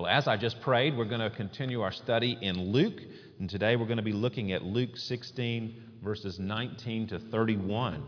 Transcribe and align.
Well, 0.00 0.08
as 0.08 0.26
I 0.26 0.38
just 0.38 0.62
prayed, 0.62 0.96
we're 0.96 1.04
going 1.04 1.20
to 1.20 1.28
continue 1.28 1.82
our 1.82 1.92
study 1.92 2.38
in 2.40 2.72
Luke, 2.72 3.02
and 3.38 3.50
today 3.50 3.76
we're 3.76 3.84
going 3.84 3.98
to 3.98 4.02
be 4.02 4.14
looking 4.14 4.50
at 4.52 4.62
Luke 4.62 4.96
16, 4.96 5.74
verses 6.02 6.38
19 6.38 7.08
to 7.08 7.18
31. 7.18 8.02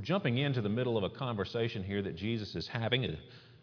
We're 0.00 0.06
jumping 0.06 0.38
into 0.38 0.62
the 0.62 0.68
middle 0.70 0.96
of 0.96 1.04
a 1.04 1.10
conversation 1.10 1.84
here 1.84 2.00
that 2.00 2.16
Jesus 2.16 2.56
is 2.56 2.66
having, 2.66 3.04
uh, 3.04 3.16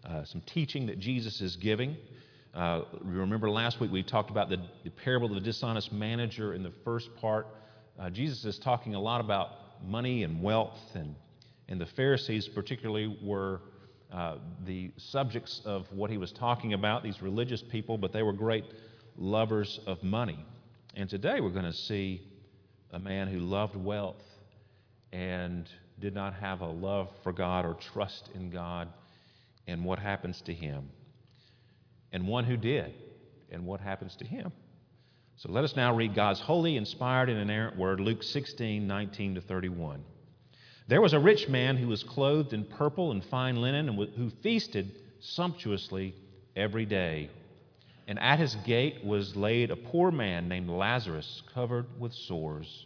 uh, 0.07 0.23
some 0.23 0.41
teaching 0.41 0.85
that 0.85 0.99
Jesus 0.99 1.41
is 1.41 1.55
giving. 1.55 1.97
Uh, 2.53 2.81
remember 3.01 3.49
last 3.49 3.79
week 3.79 3.91
we 3.91 4.03
talked 4.03 4.29
about 4.29 4.47
the, 4.47 4.57
the, 4.83 4.91
parable 4.91 5.29
of 5.29 5.33
the 5.33 5.41
dishonest 5.41 5.91
manager 5.91 6.53
in 6.53 6.61
the 6.61 6.71
first 6.85 7.09
part. 7.15 7.47
Uh, 7.99 8.11
Jesus 8.11 8.45
is 8.45 8.59
talking 8.59 8.93
a 8.93 8.99
lot 8.99 9.19
about 9.19 9.49
money 9.83 10.21
and 10.21 10.43
wealth, 10.43 10.77
and, 10.93 11.15
and 11.69 11.81
the 11.81 11.87
Pharisees, 11.87 12.47
particularly, 12.47 13.17
were 13.23 13.61
uh, 14.13 14.35
the 14.63 14.91
subjects 14.95 15.63
of 15.65 15.87
what 15.91 16.11
he 16.11 16.19
was 16.19 16.31
talking 16.31 16.73
about, 16.73 17.01
these 17.01 17.19
religious 17.19 17.63
people, 17.63 17.97
but 17.97 18.13
they 18.13 18.21
were 18.21 18.31
great 18.31 18.65
lovers 19.17 19.79
of 19.87 20.03
money. 20.03 20.45
And 20.93 21.09
today 21.09 21.41
we're 21.41 21.49
going 21.49 21.65
to 21.65 21.73
see 21.73 22.21
a 22.91 22.99
man 22.99 23.27
who 23.27 23.39
loved 23.39 23.75
wealth 23.75 24.21
and 25.11 25.67
did 25.99 26.13
not 26.13 26.33
have 26.35 26.61
a 26.61 26.67
love 26.67 27.09
for 27.23 27.33
God 27.33 27.65
or 27.65 27.73
trust 27.73 28.29
in 28.35 28.49
God 28.49 28.87
and 29.67 29.83
what 29.83 29.99
happens 29.99 30.41
to 30.41 30.53
him, 30.53 30.89
and 32.11 32.27
one 32.27 32.45
who 32.45 32.55
did 32.55 32.93
and 33.51 33.65
what 33.65 33.81
happens 33.81 34.15
to 34.17 34.25
him. 34.25 34.51
So 35.37 35.51
let 35.51 35.63
us 35.63 35.75
now 35.75 35.93
read 35.93 36.15
God's 36.15 36.39
holy, 36.39 36.77
inspired, 36.77 37.29
and 37.29 37.39
inerrant 37.39 37.77
word, 37.77 37.99
Luke 37.99 38.23
16, 38.23 38.87
19 38.87 39.35
to 39.35 39.41
31. 39.41 40.03
There 40.87 41.01
was 41.01 41.13
a 41.13 41.19
rich 41.19 41.49
man 41.49 41.77
who 41.77 41.87
was 41.87 42.03
clothed 42.03 42.53
in 42.53 42.63
purple 42.63 43.11
and 43.11 43.23
fine 43.25 43.57
linen 43.57 43.89
and 43.89 44.09
who 44.15 44.29
feasted 44.41 44.91
sumptuously 45.19 46.15
every 46.55 46.85
day. 46.85 47.29
And 48.07 48.17
at 48.19 48.39
his 48.39 48.55
gate 48.65 49.03
was 49.03 49.35
laid 49.35 49.69
a 49.69 49.75
poor 49.75 50.11
man 50.11 50.47
named 50.47 50.69
Lazarus, 50.69 51.43
covered 51.53 51.85
with 51.99 52.13
sores 52.13 52.85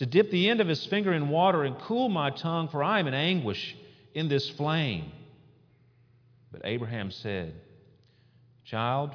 to 0.00 0.06
dip 0.06 0.30
the 0.30 0.48
end 0.48 0.62
of 0.62 0.66
his 0.66 0.86
finger 0.86 1.12
in 1.12 1.28
water 1.28 1.62
and 1.62 1.78
cool 1.80 2.08
my 2.08 2.30
tongue, 2.30 2.68
for 2.68 2.82
I 2.82 3.00
am 3.00 3.06
in 3.06 3.12
anguish 3.12 3.76
in 4.14 4.28
this 4.28 4.48
flame. 4.48 5.12
But 6.50 6.62
Abraham 6.64 7.10
said, 7.10 7.52
Child, 8.64 9.14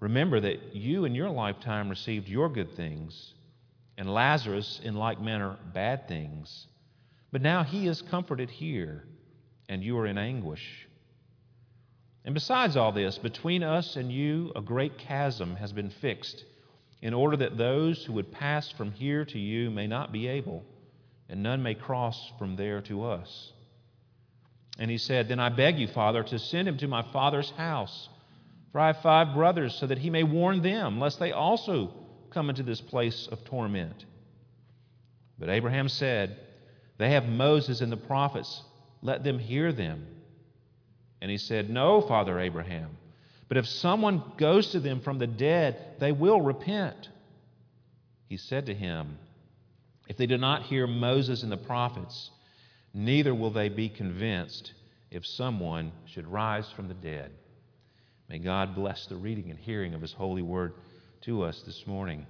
remember 0.00 0.40
that 0.40 0.74
you 0.74 1.04
in 1.04 1.14
your 1.14 1.30
lifetime 1.30 1.88
received 1.88 2.26
your 2.26 2.48
good 2.48 2.74
things, 2.74 3.34
and 3.96 4.12
Lazarus 4.12 4.80
in 4.82 4.96
like 4.96 5.20
manner 5.20 5.58
bad 5.72 6.08
things. 6.08 6.66
But 7.30 7.40
now 7.40 7.62
he 7.62 7.86
is 7.86 8.02
comforted 8.02 8.50
here, 8.50 9.04
and 9.68 9.80
you 9.80 9.96
are 9.96 10.08
in 10.08 10.18
anguish. 10.18 10.88
And 12.24 12.34
besides 12.34 12.76
all 12.76 12.90
this, 12.90 13.16
between 13.16 13.62
us 13.62 13.94
and 13.94 14.10
you 14.10 14.50
a 14.56 14.60
great 14.60 14.98
chasm 14.98 15.54
has 15.54 15.72
been 15.72 15.90
fixed 15.90 16.44
in 17.02 17.14
order 17.14 17.36
that 17.36 17.58
those 17.58 18.04
who 18.04 18.14
would 18.14 18.32
pass 18.32 18.70
from 18.70 18.92
here 18.92 19.24
to 19.24 19.38
you 19.38 19.70
may 19.70 19.86
not 19.86 20.12
be 20.12 20.26
able, 20.28 20.64
and 21.28 21.42
none 21.42 21.62
may 21.62 21.74
cross 21.74 22.32
from 22.38 22.56
there 22.56 22.80
to 22.82 23.04
us. 23.04 23.52
And 24.78 24.90
he 24.90 24.98
said, 24.98 25.28
Then 25.28 25.40
I 25.40 25.48
beg 25.48 25.78
you, 25.78 25.88
Father, 25.88 26.22
to 26.24 26.38
send 26.38 26.68
him 26.68 26.78
to 26.78 26.88
my 26.88 27.02
father's 27.12 27.50
house. 27.50 28.08
For 28.72 28.80
I 28.80 28.88
have 28.88 29.00
five 29.02 29.34
brothers, 29.34 29.74
so 29.74 29.86
that 29.86 29.98
he 29.98 30.10
may 30.10 30.22
warn 30.22 30.62
them, 30.62 31.00
lest 31.00 31.18
they 31.18 31.32
also 31.32 31.92
come 32.30 32.50
into 32.50 32.62
this 32.62 32.80
place 32.80 33.28
of 33.30 33.44
torment. 33.44 34.04
But 35.38 35.48
Abraham 35.48 35.88
said, 35.88 36.38
They 36.98 37.10
have 37.10 37.26
Moses 37.26 37.80
and 37.80 37.90
the 37.90 37.96
prophets. 37.96 38.62
Let 39.02 39.24
them 39.24 39.38
hear 39.38 39.72
them. 39.72 40.06
And 41.20 41.30
he 41.30 41.38
said, 41.38 41.70
No, 41.70 42.00
Father 42.00 42.38
Abraham. 42.38 42.96
But 43.48 43.58
if 43.58 43.66
someone 43.66 44.22
goes 44.36 44.70
to 44.72 44.80
them 44.80 45.00
from 45.00 45.18
the 45.18 45.26
dead, 45.26 45.96
they 46.00 46.12
will 46.12 46.40
repent. 46.40 47.08
He 48.28 48.36
said 48.36 48.66
to 48.66 48.74
him, 48.74 49.18
If 50.08 50.16
they 50.16 50.26
do 50.26 50.36
not 50.36 50.64
hear 50.64 50.86
Moses 50.86 51.42
and 51.42 51.52
the 51.52 51.56
prophets, 51.56 52.30
neither 52.92 53.34
will 53.34 53.50
they 53.50 53.68
be 53.68 53.88
convinced 53.88 54.72
if 55.10 55.24
someone 55.24 55.92
should 56.06 56.26
rise 56.26 56.68
from 56.70 56.88
the 56.88 56.94
dead. 56.94 57.30
May 58.28 58.38
God 58.38 58.74
bless 58.74 59.06
the 59.06 59.16
reading 59.16 59.50
and 59.50 59.58
hearing 59.58 59.94
of 59.94 60.02
His 60.02 60.12
holy 60.12 60.42
word 60.42 60.74
to 61.22 61.42
us 61.42 61.62
this 61.62 61.86
morning. 61.86 62.26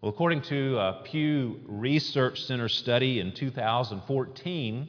Well, 0.00 0.12
according 0.12 0.42
to 0.42 0.78
a 0.78 1.00
Pew 1.04 1.60
Research 1.66 2.42
Center 2.42 2.68
study 2.68 3.20
in 3.20 3.32
2014, 3.32 4.88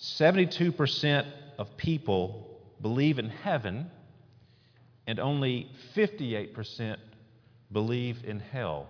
72% 0.00 1.26
of 1.56 1.76
people 1.76 2.51
believe 2.82 3.18
in 3.18 3.30
heaven, 3.30 3.90
and 5.06 5.18
only 5.18 5.70
58% 5.94 6.96
believe 7.70 8.24
in 8.24 8.40
hell. 8.40 8.88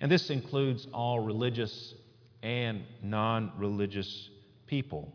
And 0.00 0.10
this 0.10 0.30
includes 0.30 0.86
all 0.94 1.20
religious 1.20 1.94
and 2.42 2.84
non 3.02 3.52
religious 3.58 4.30
people. 4.66 5.12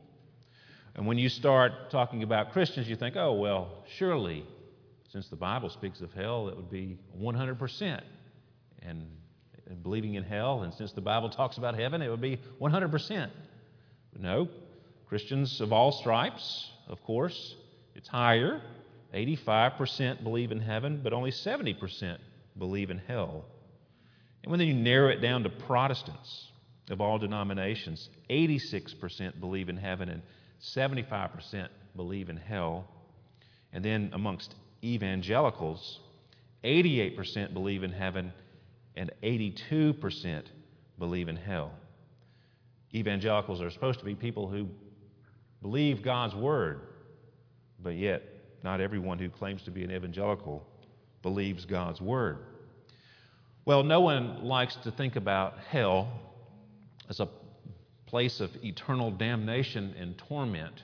And 0.95 1.07
when 1.07 1.17
you 1.17 1.28
start 1.28 1.89
talking 1.89 2.23
about 2.23 2.51
Christians, 2.51 2.88
you 2.88 2.95
think, 2.95 3.16
oh, 3.16 3.33
well, 3.33 3.83
surely, 3.97 4.45
since 5.12 5.27
the 5.27 5.35
Bible 5.35 5.69
speaks 5.69 6.01
of 6.01 6.13
hell, 6.13 6.47
it 6.47 6.56
would 6.56 6.69
be 6.69 6.97
100%. 7.19 8.01
And, 8.81 9.07
and 9.67 9.83
believing 9.83 10.13
in 10.13 10.23
hell, 10.23 10.62
and 10.62 10.73
since 10.73 10.91
the 10.94 11.01
Bible 11.01 11.29
talks 11.29 11.57
about 11.57 11.77
heaven, 11.77 12.01
it 12.01 12.09
would 12.09 12.22
be 12.22 12.39
100%. 12.62 13.29
No, 14.17 14.47
Christians 15.07 15.59
of 15.59 15.73
all 15.73 15.91
stripes, 15.91 16.72
of 16.88 17.03
course, 17.03 17.56
it's 17.95 18.07
higher. 18.07 18.61
85% 19.13 20.23
believe 20.23 20.51
in 20.51 20.59
heaven, 20.59 21.00
but 21.01 21.13
only 21.13 21.31
70% 21.31 22.17
believe 22.57 22.89
in 22.89 22.97
hell. 22.97 23.45
And 24.44 24.51
when 24.51 24.59
you 24.59 24.73
narrow 24.73 25.09
it 25.09 25.22
down 25.22 25.44
to 25.44 25.50
Protestants 25.50 26.51
of 26.89 27.01
all 27.01 27.17
denominations, 27.17 28.09
86% 28.29 29.39
believe 29.39 29.69
in 29.69 29.78
heaven 29.78 30.09
and 30.09 30.22
75% 30.61 31.69
believe 31.95 32.29
in 32.29 32.38
hell. 32.38 32.88
And 33.72 33.83
then 33.83 34.12
amongst 34.13 34.56
evangelicals, 34.83 36.00
88% 36.63 37.53
believe 37.53 37.83
in 37.83 37.91
heaven 37.91 38.33
and 38.95 39.12
82% 39.23 40.44
believe 41.00 41.27
in 41.29 41.35
hell. 41.35 41.72
Evangelicals 42.94 43.62
are 43.62 43.69
supposed 43.69 44.00
to 44.00 44.06
be 44.06 44.16
people 44.16 44.47
who 44.47 44.67
believe 45.62 46.01
God's 46.01 46.36
word 46.36 46.81
but 47.86 47.96
yet, 47.96 48.24
not 48.64 48.82
everyone 48.82 49.20
who 49.20 49.30
claims 49.30 49.62
to 49.62 49.72
be 49.72 49.84
an 49.84 49.92
evangelical 49.92 50.66
believes 51.22 51.66
God's 51.66 52.02
word. 52.02 52.40
Well, 53.64 53.84
no 53.84 54.02
one 54.02 54.44
likes 54.44 54.76
to 54.78 54.92
think 54.92 55.16
about 55.16 55.60
hell 55.70 56.12
as 57.08 57.20
a 57.20 57.30
place 58.08 58.40
of 58.40 58.50
eternal 58.64 59.12
damnation 59.12 59.94
and 60.00 60.18
torment. 60.18 60.82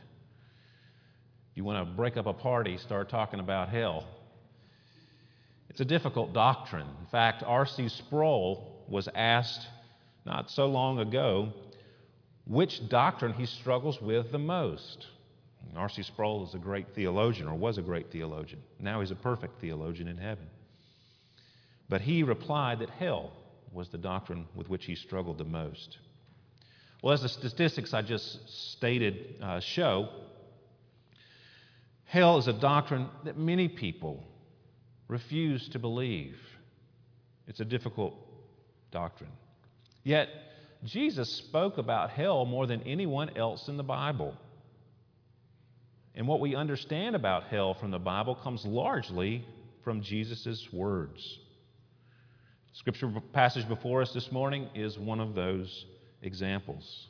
You 1.56 1.63
want 1.63 1.83
to 1.83 1.92
break 1.92 2.18
up 2.18 2.27
a 2.27 2.33
party, 2.33 2.77
start 2.77 3.09
talking 3.09 3.39
about 3.39 3.69
hell. 3.69 4.06
It's 5.71 5.81
a 5.81 5.86
difficult 5.86 6.33
doctrine. 6.33 6.88
In 7.00 7.07
fact, 7.07 7.42
R.C. 7.44 7.89
Sproul 7.89 8.83
was 8.88 9.09
asked 9.15 9.68
not 10.24 10.51
so 10.51 10.68
long 10.68 11.00
ago 11.00 11.51
which 12.45 12.88
doctrine 12.89 13.33
he 13.33 13.48
struggles 13.48 14.00
with 14.00 14.31
the 14.31 14.38
most. 14.38 15.07
R.C. 15.75 16.03
Sproul 16.03 16.45
is 16.45 16.53
a 16.53 16.59
great 16.59 16.93
theologian, 16.93 17.47
or 17.47 17.55
was 17.55 17.77
a 17.77 17.81
great 17.81 18.11
theologian. 18.11 18.61
Now 18.79 18.99
he's 18.99 19.11
a 19.11 19.15
perfect 19.15 19.61
theologian 19.61 20.07
in 20.07 20.17
heaven. 20.17 20.47
But 21.87 22.01
he 22.01 22.23
replied 22.23 22.79
that 22.79 22.89
hell 22.89 23.31
was 23.71 23.89
the 23.89 23.97
doctrine 23.97 24.47
with 24.55 24.69
which 24.69 24.85
he 24.85 24.95
struggled 24.95 25.37
the 25.37 25.45
most. 25.45 25.97
Well, 27.01 27.13
as 27.13 27.21
the 27.21 27.29
statistics 27.29 27.93
I 27.93 28.01
just 28.01 28.71
stated 28.73 29.35
uh, 29.41 29.59
show, 29.59 30.09
Hell 32.11 32.37
is 32.39 32.49
a 32.49 32.53
doctrine 32.53 33.07
that 33.23 33.37
many 33.37 33.69
people 33.69 34.21
refuse 35.07 35.69
to 35.69 35.79
believe. 35.79 36.35
It's 37.47 37.61
a 37.61 37.65
difficult 37.65 38.13
doctrine. 38.91 39.31
Yet, 40.03 40.27
Jesus 40.83 41.33
spoke 41.33 41.77
about 41.77 42.09
hell 42.09 42.43
more 42.43 42.67
than 42.67 42.81
anyone 42.81 43.37
else 43.37 43.69
in 43.69 43.77
the 43.77 43.83
Bible. 43.83 44.35
And 46.15 46.27
what 46.27 46.39
we 46.39 46.55
understand 46.55 47.15
about 47.15 47.45
hell 47.45 47.73
from 47.73 47.91
the 47.91 47.99
Bible 47.99 48.35
comes 48.35 48.65
largely 48.65 49.45
from 49.83 50.01
Jesus' 50.01 50.67
words. 50.71 51.39
Scripture 52.73 53.11
passage 53.33 53.67
before 53.67 54.01
us 54.01 54.13
this 54.13 54.31
morning 54.31 54.69
is 54.75 54.97
one 54.97 55.19
of 55.19 55.35
those 55.35 55.85
examples. 56.21 57.07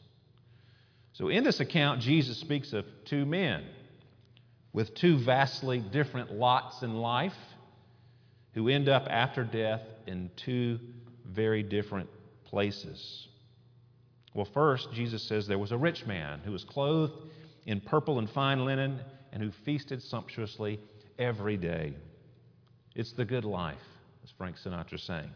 So, 1.13 1.29
in 1.29 1.43
this 1.43 1.59
account, 1.59 2.01
Jesus 2.01 2.37
speaks 2.37 2.73
of 2.73 2.85
two 3.05 3.25
men 3.25 3.65
with 4.73 4.95
two 4.95 5.17
vastly 5.19 5.79
different 5.79 6.31
lots 6.31 6.81
in 6.81 6.95
life 6.95 7.35
who 8.53 8.69
end 8.69 8.87
up 8.89 9.07
after 9.09 9.43
death 9.43 9.81
in 10.07 10.31
two 10.35 10.79
very 11.25 11.63
different 11.63 12.09
places. 12.45 13.27
Well, 14.33 14.47
first, 14.53 14.91
Jesus 14.93 15.21
says 15.23 15.47
there 15.47 15.59
was 15.59 15.71
a 15.71 15.77
rich 15.77 16.05
man 16.05 16.39
who 16.43 16.51
was 16.51 16.63
clothed 16.63 17.13
in 17.65 17.79
purple 17.81 18.19
and 18.19 18.29
fine 18.29 18.65
linen 18.65 18.99
and 19.31 19.41
who 19.41 19.51
feasted 19.51 20.01
sumptuously 20.01 20.79
every 21.19 21.57
day. 21.57 21.93
It's 22.95 23.13
the 23.13 23.25
good 23.25 23.45
life, 23.45 23.77
as 24.23 24.31
Frank 24.37 24.57
Sinatra 24.57 24.99
sang. 24.99 25.29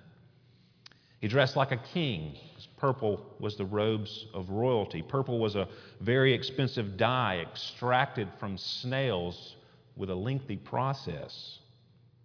He 1.19 1.27
dressed 1.27 1.56
like 1.56 1.72
a 1.72 1.77
king. 1.77 2.36
Purple 2.77 3.25
was 3.39 3.56
the 3.56 3.66
robes 3.66 4.27
of 4.33 4.50
royalty. 4.50 5.01
Purple 5.01 5.39
was 5.39 5.56
a 5.56 5.68
very 6.01 6.33
expensive 6.33 6.98
dye 6.98 7.39
extracted 7.39 8.28
from 8.39 8.57
snails 8.57 9.56
with 9.95 10.10
a 10.10 10.16
lengthy 10.16 10.57
process. 10.57 11.60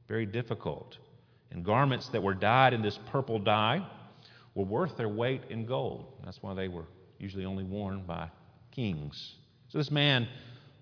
Very 0.08 0.26
difficult. 0.26 0.99
And 1.53 1.64
garments 1.64 2.08
that 2.08 2.23
were 2.23 2.35
dyed 2.35 2.75
in 2.75 2.82
this 2.82 2.99
purple 3.11 3.38
dye 3.38 3.87
were 4.55 4.64
worth 4.64 4.96
their 4.96 5.08
weight 5.08 5.43
in 5.50 5.67
gold. 5.67 6.12
That's 6.25 6.43
why 6.43 6.55
they 6.55 6.69
were 6.69 6.87
usually 7.19 7.44
only 7.44 7.64
worn 7.64 8.03
by 8.03 8.29
kings. 8.73 9.37
So 9.70 9.78
this 9.78 9.90
man 9.90 10.28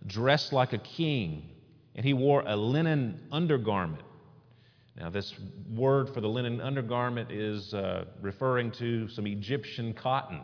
dressed 0.06 0.52
like 0.52 0.72
a 0.72 0.78
king, 0.78 1.50
and 1.94 2.06
he 2.06 2.14
wore 2.14 2.42
a 2.46 2.56
linen 2.56 3.20
undergarment. 3.30 4.02
Now, 4.96 5.10
this 5.10 5.34
word 5.74 6.08
for 6.14 6.22
the 6.22 6.28
linen 6.28 6.60
undergarment 6.60 7.30
is 7.30 7.74
uh, 7.74 8.06
referring 8.22 8.72
to 8.72 9.08
some 9.10 9.26
Egyptian 9.26 9.92
cotton. 9.92 10.40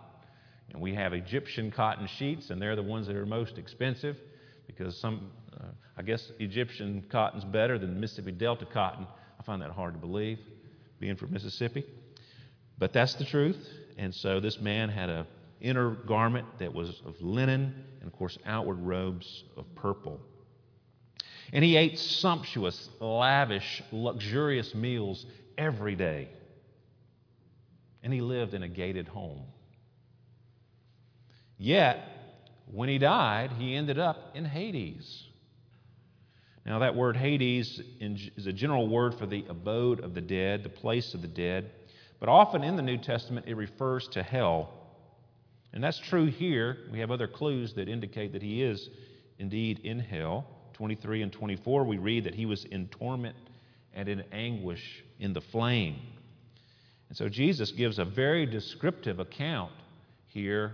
And 0.70 0.80
we 0.82 0.94
have 0.94 1.14
Egyptian 1.14 1.70
cotton 1.70 2.06
sheets, 2.06 2.50
and 2.50 2.60
they're 2.60 2.76
the 2.76 2.82
ones 2.82 3.06
that 3.06 3.16
are 3.16 3.24
most 3.24 3.56
expensive 3.56 4.18
because 4.66 4.96
some, 5.00 5.30
uh, 5.58 5.68
I 5.96 6.02
guess, 6.02 6.30
Egyptian 6.38 7.04
cotton's 7.10 7.44
better 7.44 7.78
than 7.78 7.98
Mississippi 7.98 8.32
Delta 8.32 8.66
cotton. 8.66 9.06
I 9.40 9.42
find 9.42 9.62
that 9.62 9.70
hard 9.70 9.94
to 9.94 10.00
believe, 10.00 10.38
being 11.00 11.16
from 11.16 11.32
Mississippi. 11.32 11.84
But 12.76 12.92
that's 12.92 13.14
the 13.14 13.24
truth. 13.24 13.68
And 13.96 14.14
so 14.14 14.38
this 14.38 14.60
man 14.60 14.90
had 14.90 15.08
a 15.08 15.26
inner 15.64 15.90
garment 15.90 16.46
that 16.58 16.72
was 16.72 17.02
of 17.06 17.20
linen, 17.20 17.74
and 18.00 18.06
of 18.06 18.16
course, 18.16 18.38
outward 18.44 18.78
robes 18.80 19.44
of 19.56 19.64
purple. 19.74 20.20
And 21.52 21.64
he 21.64 21.76
ate 21.76 21.98
sumptuous, 21.98 22.90
lavish, 23.00 23.82
luxurious 23.90 24.74
meals 24.74 25.24
every 25.56 25.96
day. 25.96 26.28
And 28.02 28.12
he 28.12 28.20
lived 28.20 28.52
in 28.52 28.62
a 28.62 28.68
gated 28.68 29.08
home. 29.08 29.42
Yet, 31.56 31.98
when 32.70 32.88
he 32.88 32.98
died, 32.98 33.52
he 33.52 33.74
ended 33.74 33.98
up 33.98 34.32
in 34.34 34.44
Hades. 34.44 35.24
Now, 36.66 36.80
that 36.80 36.94
word 36.94 37.16
Hades 37.16 37.80
is 38.00 38.46
a 38.46 38.52
general 38.52 38.88
word 38.88 39.14
for 39.14 39.26
the 39.26 39.44
abode 39.48 40.00
of 40.00 40.14
the 40.14 40.20
dead, 40.20 40.62
the 40.62 40.68
place 40.68 41.14
of 41.14 41.22
the 41.22 41.28
dead. 41.28 41.70
But 42.20 42.28
often 42.28 42.64
in 42.64 42.76
the 42.76 42.82
New 42.82 42.98
Testament, 42.98 43.46
it 43.48 43.54
refers 43.54 44.08
to 44.08 44.22
hell. 44.22 44.83
And 45.74 45.82
that's 45.82 45.98
true 45.98 46.26
here. 46.26 46.78
We 46.92 47.00
have 47.00 47.10
other 47.10 47.26
clues 47.26 47.74
that 47.74 47.88
indicate 47.88 48.32
that 48.32 48.42
he 48.42 48.62
is 48.62 48.88
indeed 49.40 49.80
in 49.80 49.98
hell. 49.98 50.46
23 50.74 51.22
and 51.22 51.32
24, 51.32 51.84
we 51.84 51.98
read 51.98 52.24
that 52.24 52.34
he 52.34 52.46
was 52.46 52.64
in 52.64 52.86
torment 52.88 53.36
and 53.92 54.08
in 54.08 54.22
anguish 54.32 55.04
in 55.18 55.32
the 55.32 55.40
flame. 55.40 56.00
And 57.08 57.18
so 57.18 57.28
Jesus 57.28 57.72
gives 57.72 57.98
a 57.98 58.04
very 58.04 58.46
descriptive 58.46 59.18
account 59.18 59.72
here, 60.28 60.72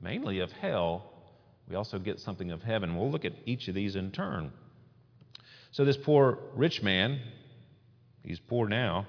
mainly 0.00 0.38
of 0.38 0.52
hell. 0.52 1.12
We 1.68 1.74
also 1.74 1.98
get 1.98 2.20
something 2.20 2.52
of 2.52 2.62
heaven. 2.62 2.96
We'll 2.96 3.10
look 3.10 3.24
at 3.24 3.34
each 3.44 3.66
of 3.66 3.74
these 3.74 3.96
in 3.96 4.12
turn. 4.12 4.52
So, 5.72 5.84
this 5.84 5.98
poor 5.98 6.38
rich 6.54 6.82
man, 6.82 7.20
he's 8.24 8.40
poor 8.40 8.68
now, 8.68 9.06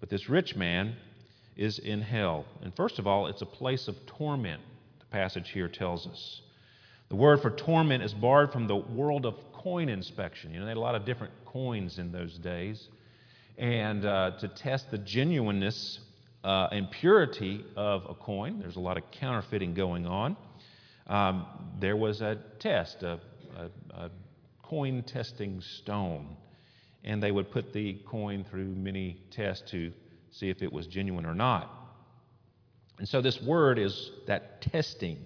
but 0.00 0.10
this 0.10 0.28
rich 0.28 0.56
man 0.56 0.96
is 1.56 1.78
in 1.78 2.00
hell. 2.00 2.44
And 2.62 2.74
first 2.74 2.98
of 2.98 3.06
all, 3.06 3.26
it's 3.26 3.42
a 3.42 3.46
place 3.46 3.88
of 3.88 4.06
torment, 4.06 4.60
the 4.98 5.06
passage 5.06 5.50
here 5.50 5.68
tells 5.68 6.06
us. 6.06 6.42
The 7.08 7.16
word 7.16 7.42
for 7.42 7.50
torment 7.50 8.02
is 8.02 8.14
borrowed 8.14 8.52
from 8.52 8.66
the 8.66 8.76
world 8.76 9.26
of 9.26 9.34
coin 9.52 9.88
inspection. 9.88 10.52
You 10.52 10.60
know, 10.60 10.64
they 10.64 10.70
had 10.70 10.78
a 10.78 10.80
lot 10.80 10.94
of 10.94 11.04
different 11.04 11.32
coins 11.44 11.98
in 11.98 12.10
those 12.10 12.38
days. 12.38 12.88
And 13.58 14.04
uh, 14.04 14.32
to 14.40 14.48
test 14.48 14.90
the 14.90 14.98
genuineness 14.98 16.00
uh, 16.42 16.68
and 16.72 16.90
purity 16.90 17.64
of 17.76 18.06
a 18.08 18.14
coin, 18.14 18.58
there's 18.60 18.76
a 18.76 18.80
lot 18.80 18.96
of 18.96 19.10
counterfeiting 19.10 19.74
going 19.74 20.06
on. 20.06 20.36
Um, 21.06 21.46
there 21.78 21.96
was 21.96 22.22
a 22.22 22.38
test, 22.58 23.02
a, 23.02 23.20
a, 23.56 23.68
a 23.94 24.10
coin 24.62 25.02
testing 25.02 25.60
stone. 25.60 26.36
And 27.04 27.22
they 27.22 27.30
would 27.30 27.50
put 27.50 27.72
the 27.72 27.98
coin 28.06 28.44
through 28.48 28.74
many 28.74 29.20
tests 29.30 29.70
to 29.72 29.92
see 30.32 30.50
if 30.50 30.62
it 30.62 30.72
was 30.72 30.86
genuine 30.86 31.24
or 31.24 31.34
not. 31.34 31.70
And 32.98 33.08
so 33.08 33.20
this 33.20 33.40
word 33.40 33.78
is 33.78 34.10
that 34.26 34.60
testing. 34.62 35.18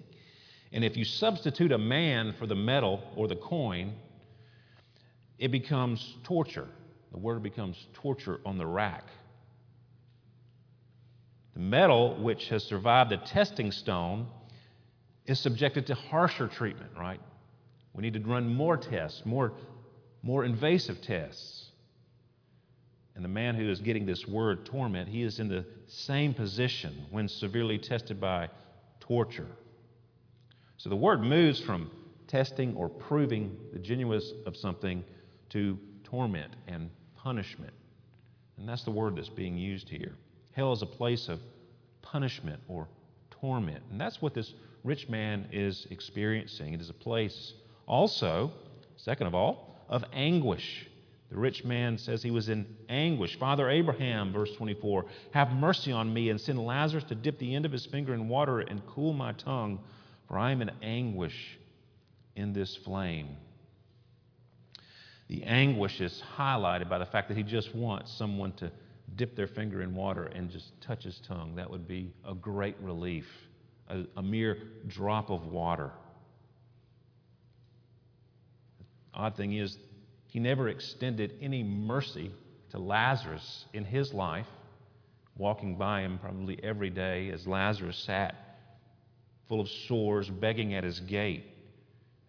And 0.71 0.83
if 0.83 0.95
you 0.95 1.05
substitute 1.05 1.71
a 1.71 1.77
man 1.77 2.33
for 2.37 2.45
the 2.45 2.55
metal 2.55 3.01
or 3.15 3.27
the 3.27 3.35
coin, 3.35 3.93
it 5.39 5.49
becomes 5.49 6.15
torture. 6.23 6.67
The 7.11 7.17
word 7.17 7.41
becomes 7.41 7.87
torture 7.93 8.39
on 8.45 8.57
the 8.57 8.65
rack. 8.65 9.05
The 11.53 11.61
metal, 11.61 12.21
which 12.21 12.49
has 12.49 12.63
survived 12.63 13.11
the 13.11 13.17
testing 13.17 13.71
stone, 13.71 14.27
is 15.25 15.39
subjected 15.39 15.87
to 15.87 15.95
harsher 15.95 16.47
treatment, 16.47 16.91
right? 16.97 17.19
We 17.93 18.01
need 18.01 18.13
to 18.13 18.19
run 18.19 18.53
more 18.53 18.77
tests, 18.77 19.25
more, 19.25 19.53
more 20.21 20.43
invasive 20.43 21.01
tests. 21.01 21.66
And 23.17 23.25
the 23.25 23.29
man 23.29 23.55
who 23.55 23.67
is 23.67 23.79
getting 23.79 24.05
this 24.05 24.27
word 24.27 24.63
torment, 24.67 25.09
he 25.09 25.23
is 25.23 25.39
in 25.39 25.49
the 25.49 25.65
same 25.87 26.35
position 26.35 27.07
when 27.09 27.27
severely 27.27 27.79
tested 27.79 28.21
by 28.21 28.47
torture. 28.99 29.47
So 30.77 30.89
the 30.89 30.95
word 30.95 31.23
moves 31.23 31.59
from 31.59 31.89
testing 32.27 32.75
or 32.75 32.87
proving 32.87 33.57
the 33.73 33.79
genuineness 33.79 34.33
of 34.45 34.55
something 34.55 35.03
to 35.49 35.79
torment 36.03 36.53
and 36.67 36.91
punishment. 37.15 37.73
And 38.59 38.69
that's 38.69 38.83
the 38.83 38.91
word 38.91 39.15
that's 39.15 39.29
being 39.29 39.57
used 39.57 39.89
here. 39.89 40.13
Hell 40.51 40.71
is 40.71 40.83
a 40.83 40.87
place 40.87 41.27
of 41.27 41.39
punishment 42.03 42.61
or 42.67 42.87
torment. 43.31 43.81
And 43.89 43.99
that's 43.99 44.21
what 44.21 44.35
this 44.35 44.53
rich 44.83 45.09
man 45.09 45.47
is 45.51 45.87
experiencing. 45.89 46.75
It 46.75 46.81
is 46.81 46.91
a 46.91 46.93
place 46.93 47.53
also, 47.87 48.51
second 48.95 49.25
of 49.25 49.33
all, 49.33 49.75
of 49.89 50.03
anguish. 50.13 50.87
The 51.29 51.37
rich 51.37 51.65
man 51.65 51.97
says 51.97 52.23
he 52.23 52.31
was 52.31 52.47
in 52.47 52.65
anguish. 52.87 53.37
Father 53.37 53.69
Abraham, 53.69 54.31
verse 54.31 54.51
24, 54.55 55.05
have 55.31 55.51
mercy 55.51 55.91
on 55.91 56.13
me 56.13 56.29
and 56.29 56.39
send 56.39 56.65
Lazarus 56.65 57.03
to 57.05 57.15
dip 57.15 57.37
the 57.37 57.53
end 57.53 57.65
of 57.65 57.71
his 57.71 57.85
finger 57.85 58.13
in 58.13 58.29
water 58.29 58.59
and 58.59 58.85
cool 58.87 59.11
my 59.11 59.33
tongue, 59.33 59.79
for 60.27 60.37
I 60.37 60.51
am 60.51 60.61
in 60.61 60.71
anguish 60.81 61.57
in 62.35 62.53
this 62.53 62.77
flame. 62.77 63.35
The 65.27 65.43
anguish 65.43 65.99
is 65.99 66.23
highlighted 66.37 66.87
by 66.87 66.97
the 66.97 67.05
fact 67.05 67.27
that 67.27 67.35
he 67.35 67.43
just 67.43 67.75
wants 67.75 68.13
someone 68.13 68.53
to 68.53 68.71
dip 69.15 69.35
their 69.35 69.47
finger 69.47 69.81
in 69.81 69.93
water 69.93 70.23
and 70.23 70.49
just 70.49 70.79
touch 70.81 71.03
his 71.03 71.19
tongue. 71.27 71.55
That 71.55 71.69
would 71.69 71.87
be 71.87 72.13
a 72.25 72.33
great 72.33 72.77
relief, 72.79 73.25
a, 73.89 74.03
a 74.15 74.21
mere 74.21 74.57
drop 74.87 75.29
of 75.29 75.47
water. 75.47 75.91
Odd 79.13 79.35
thing 79.35 79.53
is, 79.53 79.77
he 80.27 80.39
never 80.39 80.67
extended 80.69 81.33
any 81.41 81.63
mercy 81.63 82.31
to 82.71 82.79
Lazarus 82.79 83.65
in 83.73 83.85
his 83.85 84.13
life, 84.13 84.47
walking 85.37 85.77
by 85.77 86.01
him 86.01 86.19
probably 86.19 86.61
every 86.63 86.89
day 86.89 87.29
as 87.29 87.47
Lazarus 87.47 87.97
sat 87.97 88.35
full 89.47 89.61
of 89.61 89.69
sores, 89.87 90.29
begging 90.29 90.73
at 90.73 90.83
his 90.83 90.99
gate, 91.01 91.45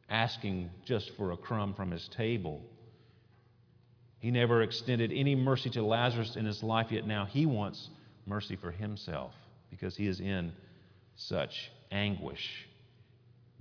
asking 0.08 0.70
just 0.84 1.10
for 1.16 1.32
a 1.32 1.36
crumb 1.36 1.74
from 1.74 1.90
his 1.90 2.08
table. 2.08 2.62
He 4.20 4.30
never 4.30 4.62
extended 4.62 5.12
any 5.12 5.34
mercy 5.34 5.70
to 5.70 5.82
Lazarus 5.82 6.36
in 6.36 6.44
his 6.44 6.62
life, 6.62 6.90
yet 6.90 7.06
now 7.06 7.24
he 7.24 7.46
wants 7.46 7.88
mercy 8.26 8.56
for 8.56 8.70
himself 8.70 9.32
because 9.70 9.96
he 9.96 10.06
is 10.06 10.20
in 10.20 10.52
such 11.16 11.70
anguish. 11.90 12.66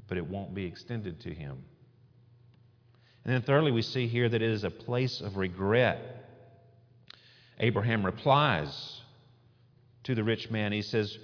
But 0.08 0.18
it 0.18 0.26
won't 0.26 0.54
be 0.54 0.66
extended 0.66 1.20
to 1.22 1.34
him. 1.34 1.64
And 3.28 3.36
then, 3.36 3.42
thirdly, 3.42 3.72
we 3.72 3.82
see 3.82 4.08
here 4.08 4.30
that 4.30 4.42
it 4.42 4.50
is 4.50 4.64
a 4.64 4.70
place 4.70 5.20
of 5.20 5.36
regret. 5.36 6.00
Abraham 7.60 8.06
replies 8.06 9.02
to 10.04 10.16
the 10.16 10.24
rich 10.24 10.50
man. 10.50 10.72
He 10.72 10.82
says, 10.82 11.18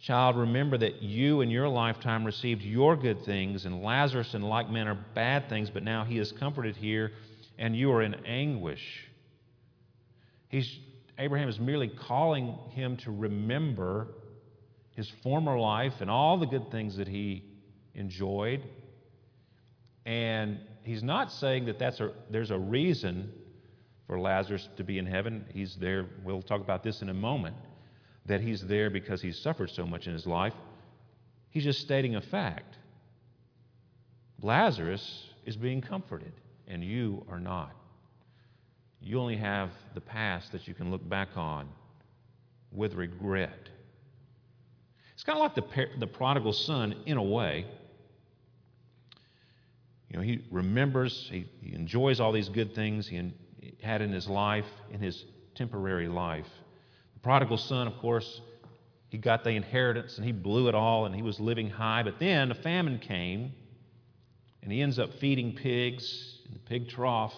Child, 0.00 0.36
remember 0.36 0.76
that 0.76 1.02
you 1.02 1.42
in 1.42 1.50
your 1.50 1.68
lifetime 1.68 2.24
received 2.24 2.62
your 2.62 2.96
good 2.96 3.24
things, 3.24 3.64
and 3.64 3.80
Lazarus 3.80 4.34
in 4.34 4.42
like 4.42 4.68
manner 4.68 4.98
bad 5.14 5.48
things, 5.48 5.70
but 5.70 5.84
now 5.84 6.04
he 6.04 6.18
is 6.18 6.32
comforted 6.32 6.74
here, 6.74 7.12
and 7.58 7.76
you 7.76 7.92
are 7.92 8.02
in 8.02 8.14
anguish. 8.26 9.06
He's, 10.48 10.80
Abraham 11.16 11.48
is 11.48 11.60
merely 11.60 11.88
calling 11.88 12.58
him 12.70 12.96
to 12.98 13.12
remember 13.12 14.08
his 14.96 15.08
former 15.22 15.56
life 15.56 15.94
and 16.00 16.10
all 16.10 16.38
the 16.38 16.46
good 16.46 16.72
things 16.72 16.96
that 16.96 17.06
he 17.06 17.44
enjoyed. 17.94 18.64
And 20.04 20.58
he's 20.86 21.02
not 21.02 21.32
saying 21.32 21.66
that 21.66 21.78
that's 21.78 22.00
a, 22.00 22.12
there's 22.30 22.50
a 22.50 22.58
reason 22.58 23.32
for 24.06 24.20
Lazarus 24.20 24.68
to 24.76 24.84
be 24.84 24.98
in 24.98 25.06
heaven. 25.06 25.44
He's 25.52 25.74
there, 25.76 26.06
we'll 26.24 26.42
talk 26.42 26.60
about 26.60 26.82
this 26.82 27.02
in 27.02 27.08
a 27.08 27.14
moment, 27.14 27.56
that 28.26 28.40
he's 28.40 28.62
there 28.62 28.88
because 28.88 29.20
he's 29.20 29.38
suffered 29.38 29.70
so 29.70 29.84
much 29.84 30.06
in 30.06 30.12
his 30.12 30.26
life. 30.26 30.54
He's 31.50 31.64
just 31.64 31.80
stating 31.80 32.16
a 32.16 32.20
fact. 32.20 32.76
Lazarus 34.42 35.24
is 35.44 35.56
being 35.56 35.80
comforted, 35.80 36.32
and 36.68 36.84
you 36.84 37.24
are 37.28 37.40
not. 37.40 37.72
You 39.00 39.18
only 39.20 39.36
have 39.36 39.70
the 39.94 40.00
past 40.00 40.52
that 40.52 40.68
you 40.68 40.74
can 40.74 40.90
look 40.90 41.06
back 41.08 41.28
on 41.36 41.68
with 42.72 42.94
regret. 42.94 43.68
It's 45.14 45.24
kind 45.24 45.38
of 45.38 45.42
like 45.42 45.54
the, 45.54 45.86
the 45.98 46.06
prodigal 46.06 46.52
son 46.52 46.94
in 47.06 47.16
a 47.16 47.22
way. 47.22 47.66
Know, 50.16 50.22
he 50.22 50.40
remembers, 50.50 51.28
he, 51.30 51.46
he 51.60 51.74
enjoys 51.74 52.20
all 52.20 52.32
these 52.32 52.48
good 52.48 52.74
things 52.74 53.06
he 53.06 53.32
had 53.82 54.00
in 54.00 54.12
his 54.12 54.26
life, 54.26 54.64
in 54.90 54.98
his 54.98 55.26
temporary 55.54 56.08
life. 56.08 56.48
The 57.12 57.20
prodigal 57.20 57.58
son, 57.58 57.86
of 57.86 57.98
course, 57.98 58.40
he 59.10 59.18
got 59.18 59.44
the 59.44 59.50
inheritance 59.50 60.16
and 60.16 60.24
he 60.24 60.32
blew 60.32 60.68
it 60.68 60.74
all 60.74 61.04
and 61.04 61.14
he 61.14 61.20
was 61.20 61.38
living 61.38 61.68
high. 61.68 62.02
But 62.02 62.18
then 62.18 62.50
a 62.50 62.54
famine 62.54 62.98
came 62.98 63.52
and 64.62 64.72
he 64.72 64.80
ends 64.80 64.98
up 64.98 65.12
feeding 65.20 65.54
pigs 65.54 66.38
in 66.46 66.54
the 66.54 66.60
pig 66.60 66.88
trough. 66.88 67.34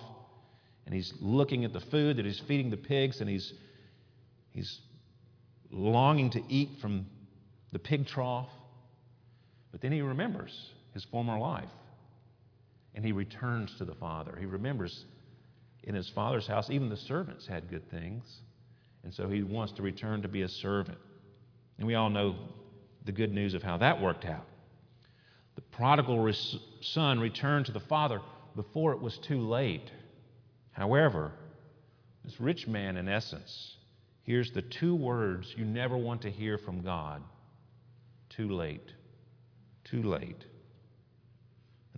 And 0.87 0.95
he's 0.95 1.13
looking 1.21 1.65
at 1.65 1.73
the 1.73 1.81
food 1.81 2.19
that 2.19 2.25
he's 2.25 2.41
feeding 2.47 2.71
the 2.71 2.77
pigs 2.77 3.21
and 3.21 3.29
he's, 3.29 3.53
he's 4.53 4.81
longing 5.73 6.31
to 6.31 6.43
eat 6.49 6.79
from 6.81 7.07
the 7.73 7.81
pig 7.81 8.07
trough. 8.07 8.49
But 9.73 9.81
then 9.81 9.91
he 9.91 10.01
remembers 10.01 10.71
his 10.95 11.05
former 11.05 11.41
life 11.41 11.69
and 12.99 13.07
he 13.07 13.12
returns 13.12 13.73
to 13.76 13.85
the 13.85 13.95
Father. 13.95 14.37
He 14.40 14.45
remembers 14.45 15.05
in 15.85 15.95
his 15.95 16.09
Father's 16.09 16.49
house, 16.49 16.69
even 16.69 16.88
the 16.88 16.97
servants 16.97 17.47
had 17.47 17.71
good 17.71 17.88
things. 17.93 18.25
And 19.05 19.14
so 19.14 19.28
he 19.28 19.45
wants 19.45 19.73
to 19.75 19.83
return 19.83 20.23
to 20.23 20.28
be 20.28 20.43
a 20.43 20.49
servant. 20.49 20.99
And 21.78 21.87
we 21.87 21.95
all 21.95 22.11
know 22.11 22.35
the 23.05 23.12
good 23.12 23.33
news 23.33 23.55
of 23.55 23.62
how 23.62 23.76
that 23.76 24.02
worked 24.02 24.25
out. 24.25 24.45
The 25.55 25.61
prodigal 25.61 26.28
son 26.81 27.21
returned 27.21 27.67
to 27.67 27.73
the 27.73 27.78
Father 27.78 28.21
before 28.57 28.95
it 28.95 29.00
was 29.00 29.17
too 29.19 29.43
late. 29.43 29.93
However, 30.73 31.31
this 32.25 32.40
rich 32.40 32.67
man, 32.67 32.97
in 32.97 33.09
essence, 33.09 33.76
hears 34.25 34.50
the 34.50 34.62
two 34.62 34.97
words 34.97 35.55
you 35.57 35.64
never 35.64 35.97
want 35.97 36.23
to 36.23 36.33
hear 36.33 36.59
from 36.59 36.83
God 36.83 37.23
too 38.28 38.50
late. 38.50 38.90
Too 39.85 40.02
late. 40.02 40.45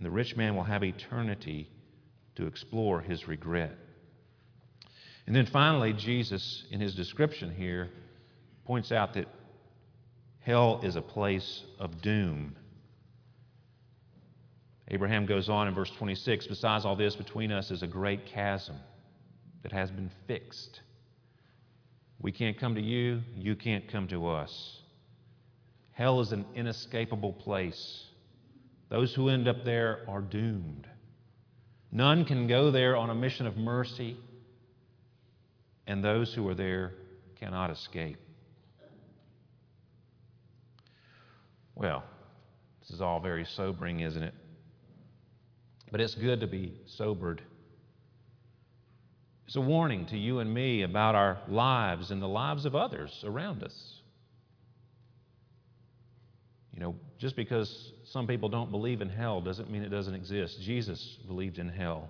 And 0.01 0.05
the 0.07 0.11
rich 0.11 0.35
man 0.35 0.55
will 0.55 0.63
have 0.63 0.83
eternity 0.83 1.69
to 2.33 2.47
explore 2.47 3.01
his 3.01 3.27
regret. 3.27 3.77
And 5.27 5.35
then 5.35 5.45
finally, 5.45 5.93
Jesus, 5.93 6.63
in 6.71 6.81
his 6.81 6.95
description 6.95 7.53
here, 7.53 7.87
points 8.65 8.91
out 8.91 9.13
that 9.13 9.27
hell 10.39 10.79
is 10.81 10.95
a 10.95 11.03
place 11.03 11.65
of 11.77 12.01
doom. 12.01 12.55
Abraham 14.87 15.27
goes 15.27 15.49
on 15.49 15.67
in 15.67 15.75
verse 15.75 15.91
26 15.91 16.47
Besides 16.47 16.83
all 16.83 16.95
this, 16.95 17.15
between 17.15 17.51
us 17.51 17.69
is 17.69 17.83
a 17.83 17.87
great 17.87 18.25
chasm 18.25 18.77
that 19.61 19.71
has 19.71 19.91
been 19.91 20.09
fixed. 20.25 20.81
We 22.19 22.31
can't 22.31 22.59
come 22.59 22.73
to 22.73 22.81
you, 22.81 23.21
you 23.35 23.55
can't 23.55 23.87
come 23.87 24.07
to 24.07 24.29
us. 24.29 24.79
Hell 25.91 26.21
is 26.21 26.31
an 26.31 26.45
inescapable 26.55 27.33
place. 27.33 28.07
Those 28.91 29.15
who 29.15 29.29
end 29.29 29.47
up 29.47 29.63
there 29.63 29.99
are 30.09 30.19
doomed. 30.19 30.85
None 31.93 32.25
can 32.25 32.45
go 32.47 32.71
there 32.71 32.97
on 32.97 33.09
a 33.09 33.15
mission 33.15 33.47
of 33.47 33.55
mercy, 33.55 34.17
and 35.87 36.03
those 36.03 36.33
who 36.33 36.47
are 36.49 36.53
there 36.53 36.91
cannot 37.39 37.71
escape. 37.71 38.17
Well, 41.73 42.03
this 42.81 42.91
is 42.91 42.99
all 42.99 43.21
very 43.21 43.45
sobering, 43.45 44.01
isn't 44.01 44.23
it? 44.23 44.33
But 45.89 46.01
it's 46.01 46.15
good 46.15 46.41
to 46.41 46.47
be 46.47 46.73
sobered. 46.85 47.41
It's 49.45 49.55
a 49.55 49.61
warning 49.61 50.05
to 50.07 50.17
you 50.17 50.39
and 50.39 50.53
me 50.53 50.81
about 50.81 51.15
our 51.15 51.37
lives 51.47 52.11
and 52.11 52.21
the 52.21 52.27
lives 52.27 52.65
of 52.65 52.75
others 52.75 53.23
around 53.25 53.63
us. 53.63 54.01
You 56.73 56.81
know, 56.81 56.95
just 57.19 57.37
because 57.37 57.93
some 58.11 58.27
people 58.27 58.49
don't 58.49 58.71
believe 58.71 58.99
in 58.99 59.07
hell 59.07 59.39
doesn't 59.39 59.71
mean 59.71 59.83
it 59.83 59.89
doesn't 59.89 60.15
exist. 60.15 60.61
Jesus 60.61 61.17
believed 61.27 61.59
in 61.59 61.69
hell. 61.69 62.09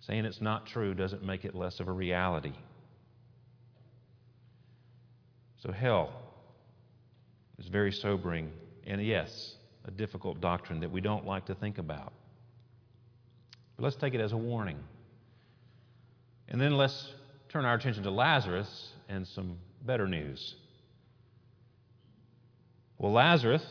Saying 0.00 0.26
it's 0.26 0.42
not 0.42 0.66
true 0.66 0.92
doesn't 0.92 1.24
make 1.24 1.46
it 1.46 1.54
less 1.54 1.80
of 1.80 1.88
a 1.88 1.92
reality. 1.92 2.52
So, 5.62 5.72
hell 5.72 6.12
is 7.58 7.68
very 7.68 7.90
sobering, 7.90 8.50
and 8.86 9.02
yes, 9.02 9.54
a 9.86 9.90
difficult 9.90 10.42
doctrine 10.42 10.80
that 10.80 10.90
we 10.90 11.00
don't 11.00 11.24
like 11.24 11.46
to 11.46 11.54
think 11.54 11.78
about. 11.78 12.12
But 13.76 13.84
let's 13.84 13.96
take 13.96 14.12
it 14.12 14.20
as 14.20 14.32
a 14.32 14.36
warning. 14.36 14.78
And 16.48 16.60
then 16.60 16.76
let's 16.76 17.14
turn 17.48 17.64
our 17.64 17.74
attention 17.74 18.02
to 18.02 18.10
Lazarus 18.10 18.90
and 19.08 19.26
some 19.26 19.56
better 19.86 20.06
news. 20.06 20.56
Well, 22.98 23.12
Lazarus, 23.12 23.64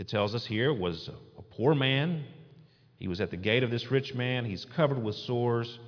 it 0.00 0.08
tells 0.08 0.34
us 0.34 0.46
here, 0.46 0.72
was 0.72 1.10
a 1.36 1.42
poor 1.42 1.74
man. 1.74 2.24
He 2.96 3.06
was 3.06 3.20
at 3.20 3.30
the 3.30 3.36
gate 3.36 3.62
of 3.62 3.70
this 3.70 3.90
rich 3.90 4.14
man. 4.14 4.46
He's 4.46 4.64
covered 4.64 5.02
with 5.02 5.14
sores. 5.14 5.78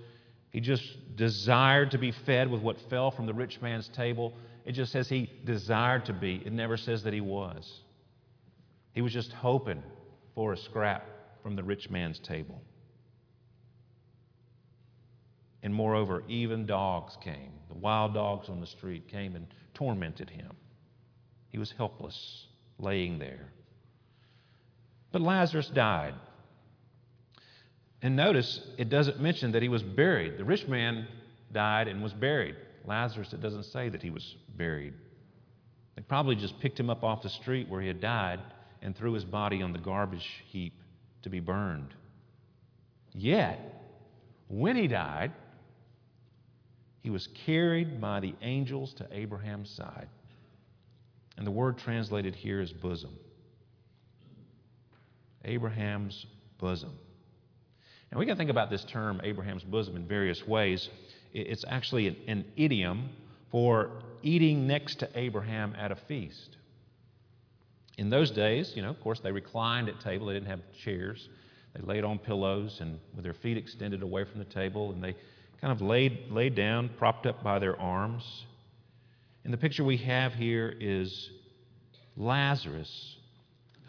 He 0.50 0.60
just 0.60 1.16
desired 1.16 1.92
to 1.92 1.98
be 1.98 2.12
fed 2.26 2.50
with 2.50 2.60
what 2.60 2.76
fell 2.90 3.10
from 3.10 3.24
the 3.24 3.32
rich 3.32 3.62
man's 3.62 3.88
table. 3.88 4.34
It 4.66 4.72
just 4.72 4.92
says 4.92 5.08
he 5.08 5.30
desired 5.46 6.04
to 6.06 6.12
be, 6.12 6.42
it 6.44 6.52
never 6.52 6.76
says 6.76 7.04
that 7.04 7.14
he 7.14 7.22
was. 7.22 7.80
He 8.92 9.00
was 9.00 9.14
just 9.14 9.32
hoping 9.32 9.82
for 10.34 10.52
a 10.52 10.58
scrap 10.58 11.06
from 11.42 11.56
the 11.56 11.62
rich 11.62 11.88
man's 11.88 12.18
table. 12.18 12.60
And 15.62 15.74
moreover, 15.74 16.22
even 16.28 16.66
dogs 16.66 17.16
came. 17.24 17.52
The 17.68 17.78
wild 17.78 18.12
dogs 18.12 18.50
on 18.50 18.60
the 18.60 18.66
street 18.66 19.08
came 19.08 19.36
and 19.36 19.46
tormented 19.72 20.28
him. 20.28 20.50
He 21.48 21.56
was 21.56 21.72
helpless 21.78 22.44
laying 22.78 23.18
there. 23.18 23.48
But 25.12 25.22
Lazarus 25.22 25.68
died. 25.68 26.14
And 28.00 28.16
notice 28.16 28.60
it 28.78 28.88
doesn't 28.88 29.20
mention 29.20 29.52
that 29.52 29.62
he 29.62 29.68
was 29.68 29.82
buried. 29.82 30.38
The 30.38 30.44
rich 30.44 30.66
man 30.66 31.06
died 31.52 31.86
and 31.86 32.02
was 32.02 32.12
buried. 32.12 32.56
Lazarus, 32.84 33.32
it 33.32 33.40
doesn't 33.40 33.64
say 33.64 33.88
that 33.90 34.02
he 34.02 34.10
was 34.10 34.34
buried. 34.56 34.94
They 35.94 36.02
probably 36.02 36.34
just 36.34 36.58
picked 36.58 36.80
him 36.80 36.90
up 36.90 37.04
off 37.04 37.22
the 37.22 37.28
street 37.28 37.68
where 37.68 37.80
he 37.80 37.86
had 37.86 38.00
died 38.00 38.40
and 38.80 38.96
threw 38.96 39.12
his 39.12 39.24
body 39.24 39.62
on 39.62 39.72
the 39.72 39.78
garbage 39.78 40.42
heap 40.48 40.74
to 41.22 41.30
be 41.30 41.38
burned. 41.38 41.94
Yet, 43.14 43.60
when 44.48 44.74
he 44.74 44.88
died, 44.88 45.32
he 47.02 47.10
was 47.10 47.28
carried 47.46 48.00
by 48.00 48.20
the 48.20 48.34
angels 48.42 48.94
to 48.94 49.06
Abraham's 49.12 49.70
side. 49.70 50.08
And 51.36 51.46
the 51.46 51.50
word 51.50 51.78
translated 51.78 52.34
here 52.34 52.60
is 52.60 52.72
bosom. 52.72 53.16
Abraham's 55.44 56.26
bosom. 56.58 56.92
And 58.10 58.18
we 58.18 58.26
can 58.26 58.36
think 58.36 58.50
about 58.50 58.70
this 58.70 58.84
term, 58.84 59.20
Abraham's 59.24 59.64
bosom, 59.64 59.96
in 59.96 60.06
various 60.06 60.46
ways. 60.46 60.88
It's 61.32 61.64
actually 61.66 62.08
an, 62.08 62.16
an 62.28 62.44
idiom 62.56 63.08
for 63.50 63.90
eating 64.22 64.66
next 64.66 64.96
to 65.00 65.08
Abraham 65.14 65.74
at 65.78 65.90
a 65.90 65.96
feast. 65.96 66.56
In 67.98 68.10
those 68.10 68.30
days, 68.30 68.72
you 68.74 68.82
know, 68.82 68.90
of 68.90 69.00
course, 69.00 69.20
they 69.20 69.32
reclined 69.32 69.88
at 69.88 70.00
table. 70.00 70.26
They 70.26 70.34
didn't 70.34 70.48
have 70.48 70.60
chairs. 70.84 71.28
They 71.74 71.82
laid 71.82 72.04
on 72.04 72.18
pillows 72.18 72.78
and 72.80 72.98
with 73.14 73.24
their 73.24 73.34
feet 73.34 73.56
extended 73.56 74.02
away 74.02 74.24
from 74.24 74.38
the 74.38 74.44
table, 74.44 74.92
and 74.92 75.02
they 75.02 75.14
kind 75.60 75.72
of 75.72 75.80
laid, 75.80 76.30
laid 76.30 76.54
down, 76.54 76.90
propped 76.98 77.26
up 77.26 77.42
by 77.42 77.58
their 77.58 77.80
arms. 77.80 78.44
And 79.44 79.52
the 79.52 79.58
picture 79.58 79.84
we 79.84 79.96
have 79.98 80.34
here 80.34 80.74
is 80.80 81.30
Lazarus, 82.16 83.11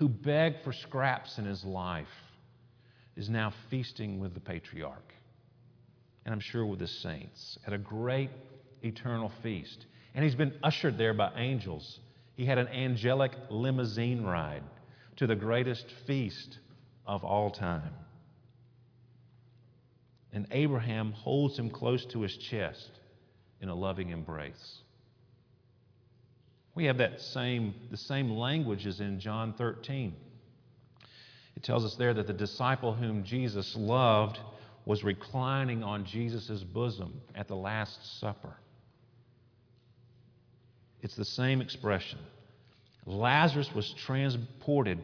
who 0.04 0.10
begged 0.10 0.66
for 0.66 0.74
scraps 0.74 1.38
in 1.38 1.46
his 1.46 1.64
life. 1.64 2.06
is 3.16 3.30
now 3.30 3.54
feasting 3.70 4.20
with 4.20 4.34
the 4.34 4.40
patriarch, 4.42 5.14
and 6.26 6.34
I'm 6.34 6.42
sure 6.42 6.66
with 6.66 6.80
the 6.80 6.90
saints, 6.90 7.58
at 7.66 7.72
a 7.72 7.78
great 7.78 8.30
eternal 8.82 9.32
feast. 9.42 9.86
And 10.14 10.26
he's 10.26 10.36
been 10.36 10.56
ushered 10.62 10.98
there 10.98 11.14
by 11.14 11.32
angels. 11.38 12.02
He 12.36 12.46
had 12.46 12.58
an 12.58 12.68
angelic 12.68 13.32
limousine 13.50 14.26
ride 14.26 14.64
to 15.16 15.26
the 15.26 15.38
greatest 15.38 15.86
feast 16.06 16.58
of 17.08 17.24
all 17.24 17.50
time. 17.50 17.94
And 20.34 20.48
Abraham 20.52 21.14
holds 21.14 21.58
him 21.58 21.70
close 21.70 22.06
to 22.08 22.24
his 22.24 22.36
chest 22.36 22.92
in 23.62 23.70
a 23.70 23.76
loving 23.76 24.10
embrace. 24.10 24.82
We 26.76 26.86
have 26.86 26.98
that 26.98 27.22
same, 27.22 27.76
the 27.92 27.98
same 27.98 28.32
language 28.32 28.88
as 28.88 29.00
in 29.00 29.20
John 29.20 29.54
13. 29.54 30.16
It 31.56 31.64
tells 31.64 31.86
us 31.86 31.96
there 31.96 32.14
that 32.14 32.28
the 32.28 32.34
disciple 32.34 32.94
whom 32.94 33.24
Jesus 33.24 33.76
loved 33.76 34.40
was 34.86 35.04
reclining 35.04 35.84
on 35.84 36.06
Jesus' 36.06 36.64
bosom 36.64 37.22
at 37.36 37.48
the 37.48 37.56
Last 37.56 38.20
Supper. 38.20 38.56
It's 41.02 41.16
the 41.16 41.26
same 41.26 41.62
expression. 41.62 42.20
Lazarus 43.06 43.70
was 43.76 43.94
transported 43.94 45.00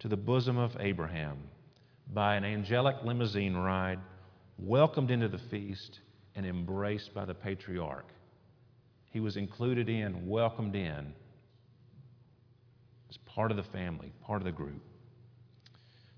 to 0.00 0.08
the 0.08 0.16
bosom 0.16 0.58
of 0.58 0.76
Abraham 0.78 1.38
by 2.12 2.36
an 2.36 2.44
angelic 2.44 2.96
limousine 3.04 3.56
ride, 3.56 3.98
welcomed 4.58 5.10
into 5.10 5.28
the 5.28 5.38
feast, 5.38 6.00
and 6.34 6.44
embraced 6.44 7.14
by 7.14 7.24
the 7.24 7.34
patriarch. 7.34 8.06
He 9.10 9.20
was 9.20 9.36
included 9.36 9.88
in, 9.88 10.26
welcomed 10.28 10.74
in, 10.74 11.12
as 13.08 13.16
part 13.26 13.50
of 13.50 13.56
the 13.56 13.62
family, 13.62 14.12
part 14.22 14.40
of 14.40 14.44
the 14.44 14.52
group. 14.52 14.82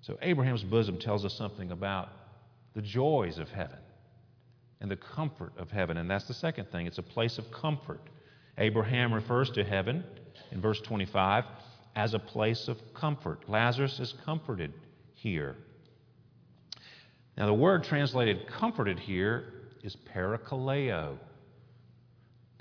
So, 0.03 0.19
Abraham's 0.23 0.65
bosom 0.65 0.99
tells 0.99 1.25
us 1.25 1.35
something 1.35 1.71
about 1.71 2.09
the 2.75 2.83
joys 2.83 3.39
of 3.39 3.49
heaven 3.51 3.79
and 4.81 4.91
the 4.91 4.97
comfort 4.97 5.53
of 5.59 5.71
heaven. 5.71 5.99
And 5.99 6.11
that's 6.11 6.27
the 6.27 6.35
second 6.35 6.71
thing 6.71 6.87
it's 6.87 6.99
a 6.99 7.03
place 7.03 7.39
of 7.39 7.45
comfort. 7.53 8.01
Abraham 8.59 9.13
refers 9.13 9.51
to 9.51 9.65
heaven 9.65 10.05
in 10.51 10.61
verse 10.61 10.81
25 10.81 11.45
as 11.97 12.15
a 12.15 12.19
place 12.19 12.69
of 12.69 12.79
comfort. 12.95 13.49
Lazarus 13.49 14.01
is 14.01 14.15
comforted 14.25 14.73
here. 15.15 15.57
Now, 17.37 17.47
the 17.47 17.55
word 17.55 17.85
translated 17.85 18.47
comforted 18.47 18.99
here 18.99 19.53
is 19.83 19.97
parakaleo. 20.15 21.17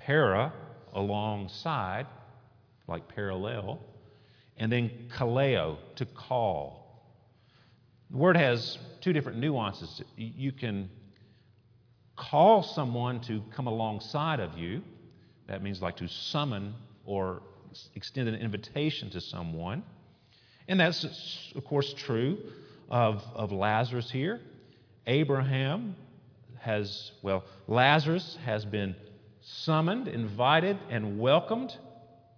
Para, 0.09 0.51
alongside, 0.95 2.07
like 2.87 3.07
parallel, 3.09 3.79
and 4.57 4.71
then 4.71 4.89
kaleo, 5.15 5.77
to 5.97 6.05
call. 6.07 7.05
The 8.09 8.17
word 8.17 8.35
has 8.35 8.79
two 9.01 9.13
different 9.13 9.37
nuances. 9.37 10.01
You 10.17 10.51
can 10.51 10.89
call 12.15 12.63
someone 12.63 13.19
to 13.21 13.43
come 13.55 13.67
alongside 13.67 14.39
of 14.39 14.57
you. 14.57 14.81
That 15.45 15.61
means 15.61 15.79
like 15.79 15.97
to 15.97 16.07
summon 16.07 16.73
or 17.05 17.43
extend 17.93 18.27
an 18.29 18.33
invitation 18.33 19.11
to 19.11 19.21
someone. 19.21 19.83
And 20.67 20.79
that's, 20.79 21.53
of 21.55 21.63
course, 21.65 21.93
true 21.93 22.39
of, 22.89 23.23
of 23.35 23.51
Lazarus 23.51 24.09
here. 24.09 24.41
Abraham 25.05 25.95
has, 26.57 27.11
well, 27.21 27.43
Lazarus 27.67 28.39
has 28.43 28.65
been 28.65 28.95
summoned, 29.41 30.07
invited, 30.07 30.77
and 30.89 31.19
welcomed 31.19 31.75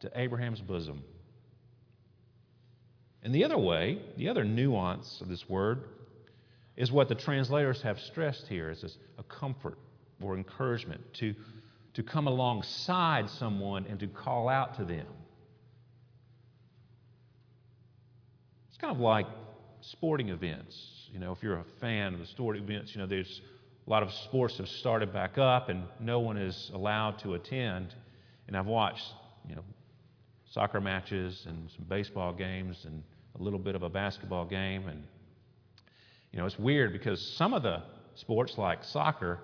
to 0.02 0.12
Abraham's 0.16 0.62
bosom. 0.62 1.04
And 3.24 3.34
the 3.34 3.44
other 3.44 3.58
way, 3.58 4.02
the 4.18 4.30
other 4.30 4.44
nuance 4.44 5.22
of 5.22 5.28
this 5.28 5.48
word, 5.48 5.84
is 6.76 6.92
what 6.92 7.10
the 7.10 7.16
translators 7.16 7.82
have 7.82 8.00
stressed 8.00 8.48
here 8.48 8.70
is 8.70 8.98
a 9.18 9.24
comfort 9.24 9.78
or 10.22 10.36
encouragement 10.36 11.02
to, 11.14 11.36
to 11.94 12.04
come 12.04 12.28
alongside 12.28 13.30
someone 13.30 13.86
and 13.88 14.00
to 14.00 14.08
call 14.08 14.50
out 14.50 14.76
to 14.76 14.86
them. 14.86 15.06
It's 18.70 18.78
kind 18.78 18.96
of 18.96 19.00
like 19.00 19.28
sporting 19.82 20.30
events. 20.30 21.10
You 21.12 21.20
know, 21.20 21.32
if 21.34 21.44
you're 21.44 21.60
a 21.60 21.66
fan 21.80 22.14
of 22.14 22.20
the 22.20 22.26
sporting 22.26 22.64
events, 22.64 22.96
you 22.96 23.02
know, 23.02 23.08
there's 23.08 23.42
a 23.86 23.90
lot 23.90 24.04
of 24.04 24.12
sports 24.12 24.58
have 24.58 24.68
started 24.68 25.12
back 25.12 25.38
up 25.38 25.70
and 25.70 25.84
no 26.00 26.20
one 26.20 26.38
is 26.38 26.72
allowed 26.74 27.18
to 27.20 27.34
attend. 27.34 27.96
And 28.48 28.56
I've 28.56 28.68
watched, 28.68 29.06
you 29.48 29.56
know, 29.56 29.64
soccer 30.52 30.80
matches 30.80 31.46
and 31.48 31.70
some 31.72 31.86
baseball 31.90 32.34
games 32.34 32.86
and 32.86 33.02
a 33.40 33.44
little 33.44 33.60
bit 33.60 33.76
of 33.76 33.84
a 33.84 33.90
basketball 33.90 34.46
game. 34.46 34.88
And, 34.88 35.04
you 36.32 36.40
know, 36.40 36.46
it's 36.46 36.60
weird 36.60 36.94
because 36.94 37.26
some 37.38 37.54
of 37.54 37.64
the 37.64 37.82
sports, 38.16 38.58
like 38.58 38.84
soccer, 38.84 39.40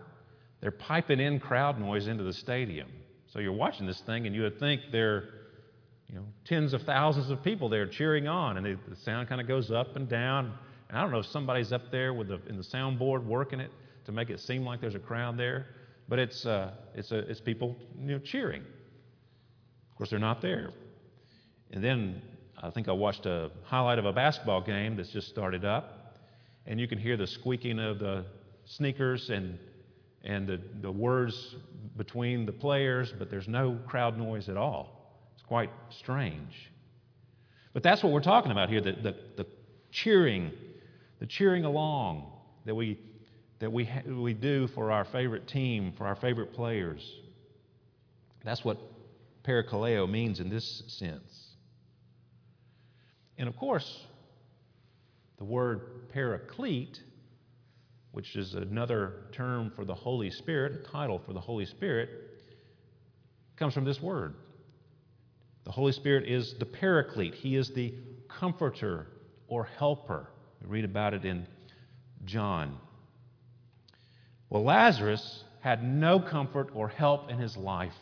they're 0.62 0.72
piping 0.72 1.20
in 1.20 1.40
crowd 1.40 1.80
noise 1.80 2.08
into 2.08 2.24
the 2.24 2.34
stadium. 2.34 2.90
So 3.28 3.40
you're 3.40 3.52
watching 3.52 3.88
this 3.88 4.02
thing 4.02 4.28
and 4.28 4.36
you 4.36 4.44
would 4.44 4.60
think 4.60 4.82
there 4.92 5.24
you 6.10 6.16
know, 6.16 6.26
tens 6.46 6.74
of 6.74 6.84
thousands 6.84 7.30
of 7.30 7.44
people 7.44 7.68
there 7.68 7.86
cheering 7.86 8.30
on, 8.30 8.56
and 8.56 8.66
the 8.66 8.96
sound 8.96 9.28
kind 9.28 9.42
of 9.42 9.48
goes 9.48 9.72
up 9.72 9.98
and 9.98 10.08
down. 10.08 10.54
And 10.88 10.98
I 10.98 11.02
don't 11.02 11.12
know 11.12 11.20
if 11.20 11.26
somebody's 11.26 11.74
up 11.74 11.92
there 11.92 12.14
with 12.14 12.30
the, 12.30 12.40
in 12.48 12.56
the 12.56 12.64
soundboard 12.64 13.26
working 13.26 13.60
it 13.60 13.72
to 14.08 14.14
make 14.14 14.30
it 14.30 14.40
seem 14.40 14.66
like 14.66 14.80
there's 14.80 14.96
a 14.96 15.00
crowd 15.00 15.38
there, 15.38 15.68
but 16.08 16.18
it's, 16.18 16.46
uh, 16.46 16.72
it's, 16.96 17.12
it's 17.12 17.42
people 17.42 17.76
you 18.00 18.14
know, 18.14 18.20
cheering. 18.20 18.62
Of 18.62 19.98
course, 19.98 20.10
they're 20.10 20.18
not 20.18 20.42
there. 20.42 20.72
And 21.72 21.84
then 21.84 22.22
I 22.64 22.70
think 22.70 22.88
I 22.88 22.94
watched 22.94 23.26
a 23.26 23.52
highlight 23.64 24.00
of 24.00 24.06
a 24.06 24.14
basketball 24.14 24.62
game 24.62 24.96
that's 24.96 25.10
just 25.10 25.28
started 25.28 25.66
up, 25.66 26.16
and 26.66 26.80
you 26.80 26.88
can 26.88 26.98
hear 26.98 27.18
the 27.18 27.28
squeaking 27.28 27.80
of 27.80 28.00
the 28.00 28.26
sneakers 28.64 29.30
and, 29.30 29.60
and 30.24 30.48
the, 30.48 30.62
the 30.82 30.92
words 30.92 31.58
between 31.98 32.46
the 32.46 32.54
players, 32.54 33.14
but 33.20 33.30
there's 33.30 33.50
no 33.50 33.78
crowd 33.88 34.18
noise 34.18 34.48
at 34.48 34.56
all. 34.56 35.20
It's 35.36 35.44
quite 35.44 35.70
strange. 35.90 36.72
But 37.74 37.84
that's 37.84 38.04
what 38.04 38.14
we're 38.14 38.22
talking 38.22 38.54
about 38.54 38.70
here 38.70 38.80
the, 38.80 38.94
the, 38.94 39.16
the 39.36 39.46
cheering, 39.92 40.54
the 41.20 41.26
cheering 41.26 41.66
along 41.66 42.32
that 42.66 42.74
we 42.74 42.98
that 43.60 43.72
we, 43.72 43.86
ha- 43.86 44.08
we 44.08 44.34
do 44.34 44.68
for 44.68 44.92
our 44.92 45.06
favorite 45.06 45.48
team, 45.48 45.94
for 45.98 46.06
our 46.06 46.16
favorite 46.16 46.54
players. 46.54 47.02
That's 48.44 48.64
what 48.64 48.78
parakaleo 49.44 50.10
means 50.10 50.40
in 50.40 50.50
this 50.50 50.84
sense. 50.88 51.48
And 53.38 53.48
of 53.48 53.58
course, 53.58 54.06
the 55.38 55.44
word 55.44 56.10
paraclete, 56.14 57.02
which 58.12 58.36
is 58.36 58.54
another 58.54 59.26
term 59.32 59.72
for 59.76 59.86
the 59.86 59.94
Holy 59.94 60.32
Spirit, 60.32 60.86
a 60.86 60.92
title 60.92 61.20
for 61.20 61.34
the 61.34 61.40
Holy 61.40 61.66
Spirit, 61.66 62.10
comes 63.56 63.74
from 63.74 63.86
this 63.86 64.02
word. 64.02 64.36
The 65.66 65.72
Holy 65.72 65.92
Spirit 65.92 66.28
is 66.28 66.56
the 66.60 66.66
paraclete, 66.66 67.36
He 67.36 67.56
is 67.56 67.70
the 67.72 67.94
comforter 68.30 69.08
or 69.48 69.66
helper. 69.66 70.30
We 70.62 70.68
read 70.68 70.86
about 70.86 71.14
it 71.14 71.26
in 71.26 71.46
John 72.26 72.78
well, 74.50 74.64
Lazarus 74.64 75.44
had 75.60 75.84
no 75.84 76.20
comfort 76.20 76.70
or 76.74 76.88
help 76.88 77.30
in 77.30 77.38
his 77.38 77.58
life. 77.58 77.98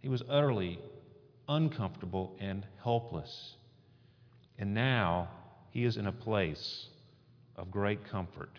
He 0.00 0.08
was 0.08 0.22
utterly 0.28 0.78
uncomfortable 1.48 2.36
and 2.38 2.66
helpless. 2.82 3.54
And 4.58 4.74
now 4.74 5.28
he 5.70 5.84
is 5.84 5.96
in 5.96 6.06
a 6.06 6.12
place 6.12 6.88
of 7.56 7.70
great 7.70 8.04
comfort 8.04 8.58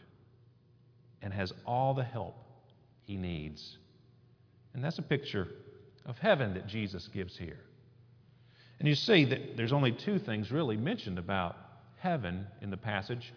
and 1.21 1.33
has 1.33 1.53
all 1.65 1.93
the 1.93 2.03
help 2.03 2.35
he 3.03 3.15
needs. 3.15 3.77
And 4.73 4.83
that's 4.83 4.99
a 4.99 5.03
picture 5.03 5.47
of 6.05 6.17
heaven 6.17 6.53
that 6.53 6.67
Jesus 6.67 7.07
gives 7.13 7.37
here. 7.37 7.59
And 8.79 8.87
you 8.87 8.95
see 8.95 9.25
that 9.25 9.57
there's 9.57 9.73
only 9.73 9.91
two 9.91 10.19
things 10.19 10.51
really 10.51 10.77
mentioned 10.77 11.19
about 11.19 11.57
heaven 11.97 12.47
in 12.61 12.69
the 12.69 12.77
passage, 12.77 13.33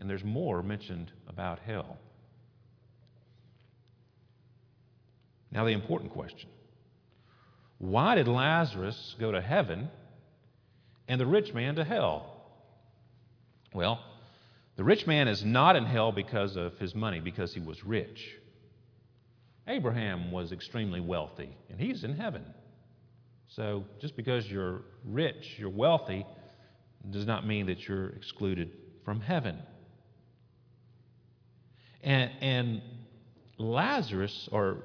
and 0.00 0.08
there's 0.08 0.24
more 0.24 0.62
mentioned 0.62 1.12
about 1.28 1.58
hell. 1.58 1.98
Now, 5.50 5.64
the 5.64 5.72
important 5.72 6.12
question 6.12 6.48
why 7.78 8.16
did 8.16 8.26
Lazarus 8.26 9.14
go 9.20 9.32
to 9.32 9.40
heaven 9.40 9.88
and 11.06 11.20
the 11.20 11.26
rich 11.26 11.54
man 11.54 11.76
to 11.76 11.84
hell? 11.84 12.34
Well, 13.72 14.00
the 14.76 14.84
rich 14.84 15.06
man 15.06 15.28
is 15.28 15.44
not 15.44 15.76
in 15.76 15.84
hell 15.84 16.12
because 16.12 16.56
of 16.56 16.76
his 16.78 16.94
money, 16.94 17.20
because 17.20 17.54
he 17.54 17.60
was 17.60 17.84
rich. 17.84 18.36
Abraham 19.66 20.32
was 20.32 20.52
extremely 20.52 21.00
wealthy, 21.00 21.50
and 21.70 21.80
he's 21.80 22.04
in 22.04 22.16
heaven. 22.16 22.44
So 23.48 23.84
just 24.00 24.16
because 24.16 24.50
you're 24.50 24.82
rich, 25.04 25.56
you're 25.58 25.70
wealthy, 25.70 26.26
does 27.10 27.26
not 27.26 27.46
mean 27.46 27.66
that 27.66 27.86
you're 27.86 28.10
excluded 28.10 28.72
from 29.04 29.20
heaven. 29.20 29.58
And, 32.02 32.30
and 32.40 32.82
Lazarus, 33.58 34.48
or 34.52 34.84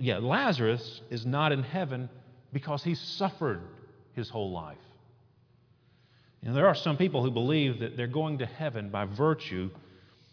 yeah, 0.00 0.18
Lazarus 0.18 1.02
is 1.10 1.26
not 1.26 1.52
in 1.52 1.62
heaven 1.62 2.08
because 2.52 2.82
he 2.82 2.94
suffered 2.94 3.60
his 4.14 4.28
whole 4.28 4.50
life. 4.50 4.78
You 6.42 6.52
there 6.52 6.66
are 6.66 6.74
some 6.74 6.96
people 6.96 7.22
who 7.22 7.30
believe 7.30 7.80
that 7.80 7.96
they're 7.96 8.06
going 8.06 8.38
to 8.38 8.46
heaven 8.46 8.88
by 8.88 9.04
virtue 9.04 9.70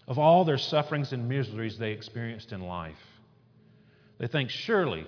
of 0.08 0.17
all 0.17 0.45
their 0.45 0.58
sufferings 0.58 1.12
and 1.12 1.27
miseries 1.27 1.77
they 1.77 1.91
experienced 1.91 2.53
in 2.53 2.62
life. 2.62 2.95
They 4.17 4.27
think 4.27 4.49
surely 4.49 5.06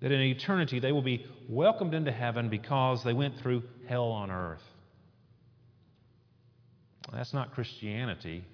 that 0.00 0.12
in 0.12 0.20
eternity 0.20 0.78
they 0.80 0.92
will 0.92 1.02
be 1.02 1.26
welcomed 1.48 1.94
into 1.94 2.12
heaven 2.12 2.50
because 2.50 3.02
they 3.02 3.14
went 3.14 3.38
through 3.38 3.62
hell 3.88 4.10
on 4.10 4.30
earth. 4.30 4.62
That's 7.10 7.32
not 7.32 7.54
Christianity. 7.54 8.44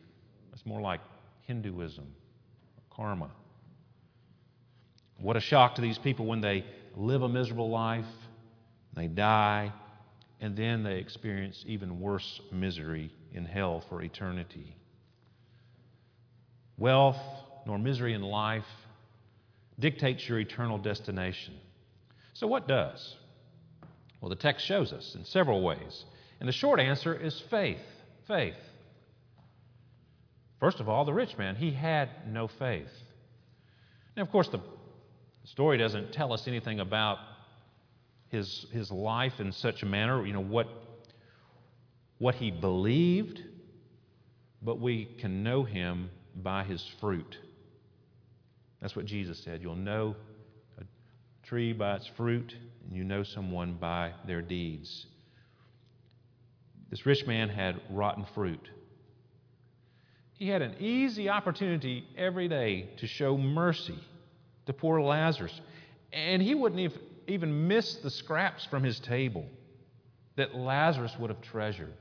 That's 0.50 0.64
more 0.64 0.80
like 0.80 1.00
Hinduism, 1.46 2.06
karma. 2.90 3.30
What 5.20 5.36
a 5.36 5.40
shock 5.40 5.74
to 5.74 5.82
these 5.82 5.98
people 5.98 6.26
when 6.26 6.40
they 6.40 6.64
live 6.96 7.22
a 7.22 7.28
miserable 7.28 7.70
life, 7.70 8.06
they 8.94 9.06
die, 9.06 9.72
and 10.40 10.56
then 10.56 10.82
they 10.82 10.96
experience 10.96 11.62
even 11.66 12.00
worse 12.00 12.40
misery 12.50 13.12
in 13.32 13.44
hell 13.44 13.84
for 13.88 14.02
eternity. 14.02 14.76
Wealth 16.78 17.20
nor 17.66 17.78
misery 17.78 18.14
in 18.14 18.22
life 18.22 18.64
dictates 19.78 20.26
your 20.28 20.40
eternal 20.40 20.78
destination. 20.78 21.54
So, 22.32 22.46
what 22.46 22.66
does? 22.66 23.16
Well, 24.20 24.30
the 24.30 24.36
text 24.36 24.66
shows 24.66 24.92
us 24.92 25.14
in 25.14 25.24
several 25.24 25.62
ways. 25.62 26.04
And 26.40 26.48
the 26.48 26.52
short 26.52 26.80
answer 26.80 27.14
is 27.14 27.42
faith. 27.50 27.80
Faith. 28.26 28.54
First 30.58 30.80
of 30.80 30.88
all, 30.88 31.04
the 31.04 31.12
rich 31.12 31.36
man, 31.36 31.56
he 31.56 31.70
had 31.70 32.08
no 32.26 32.48
faith. 32.48 32.90
Now, 34.16 34.22
of 34.22 34.30
course, 34.30 34.48
the 34.48 34.60
story 35.44 35.78
doesn't 35.78 36.12
tell 36.12 36.32
us 36.32 36.46
anything 36.46 36.80
about 36.80 37.18
his, 38.28 38.66
his 38.72 38.90
life 38.90 39.40
in 39.40 39.52
such 39.52 39.82
a 39.82 39.86
manner, 39.86 40.24
you 40.24 40.32
know, 40.32 40.40
what, 40.40 40.68
what 42.18 42.34
he 42.36 42.50
believed, 42.50 43.42
but 44.62 44.78
we 44.78 45.06
can 45.18 45.42
know 45.42 45.64
him 45.64 46.10
by 46.36 46.64
his 46.64 46.86
fruit. 47.00 47.36
That's 48.80 48.94
what 48.94 49.04
Jesus 49.04 49.38
said. 49.40 49.62
You'll 49.62 49.74
know 49.74 50.14
a 50.78 50.84
tree 51.46 51.72
by 51.72 51.96
its 51.96 52.06
fruit, 52.16 52.54
and 52.86 52.96
you 52.96 53.04
know 53.04 53.22
someone 53.22 53.74
by 53.74 54.12
their 54.26 54.42
deeds. 54.42 55.06
This 56.90 57.04
rich 57.04 57.26
man 57.26 57.48
had 57.48 57.80
rotten 57.90 58.26
fruit. 58.34 58.68
He 60.34 60.48
had 60.48 60.62
an 60.62 60.76
easy 60.80 61.28
opportunity 61.28 62.04
every 62.16 62.48
day 62.48 62.90
to 62.98 63.06
show 63.06 63.36
mercy 63.36 63.98
to 64.70 64.74
poor 64.74 65.00
Lazarus. 65.02 65.60
And 66.12 66.40
he 66.40 66.54
wouldn't 66.54 66.92
even 67.26 67.66
miss 67.66 67.96
the 67.96 68.10
scraps 68.10 68.64
from 68.64 68.84
his 68.84 69.00
table 69.00 69.44
that 70.36 70.54
Lazarus 70.54 71.16
would 71.18 71.28
have 71.30 71.42
treasured. 71.42 71.92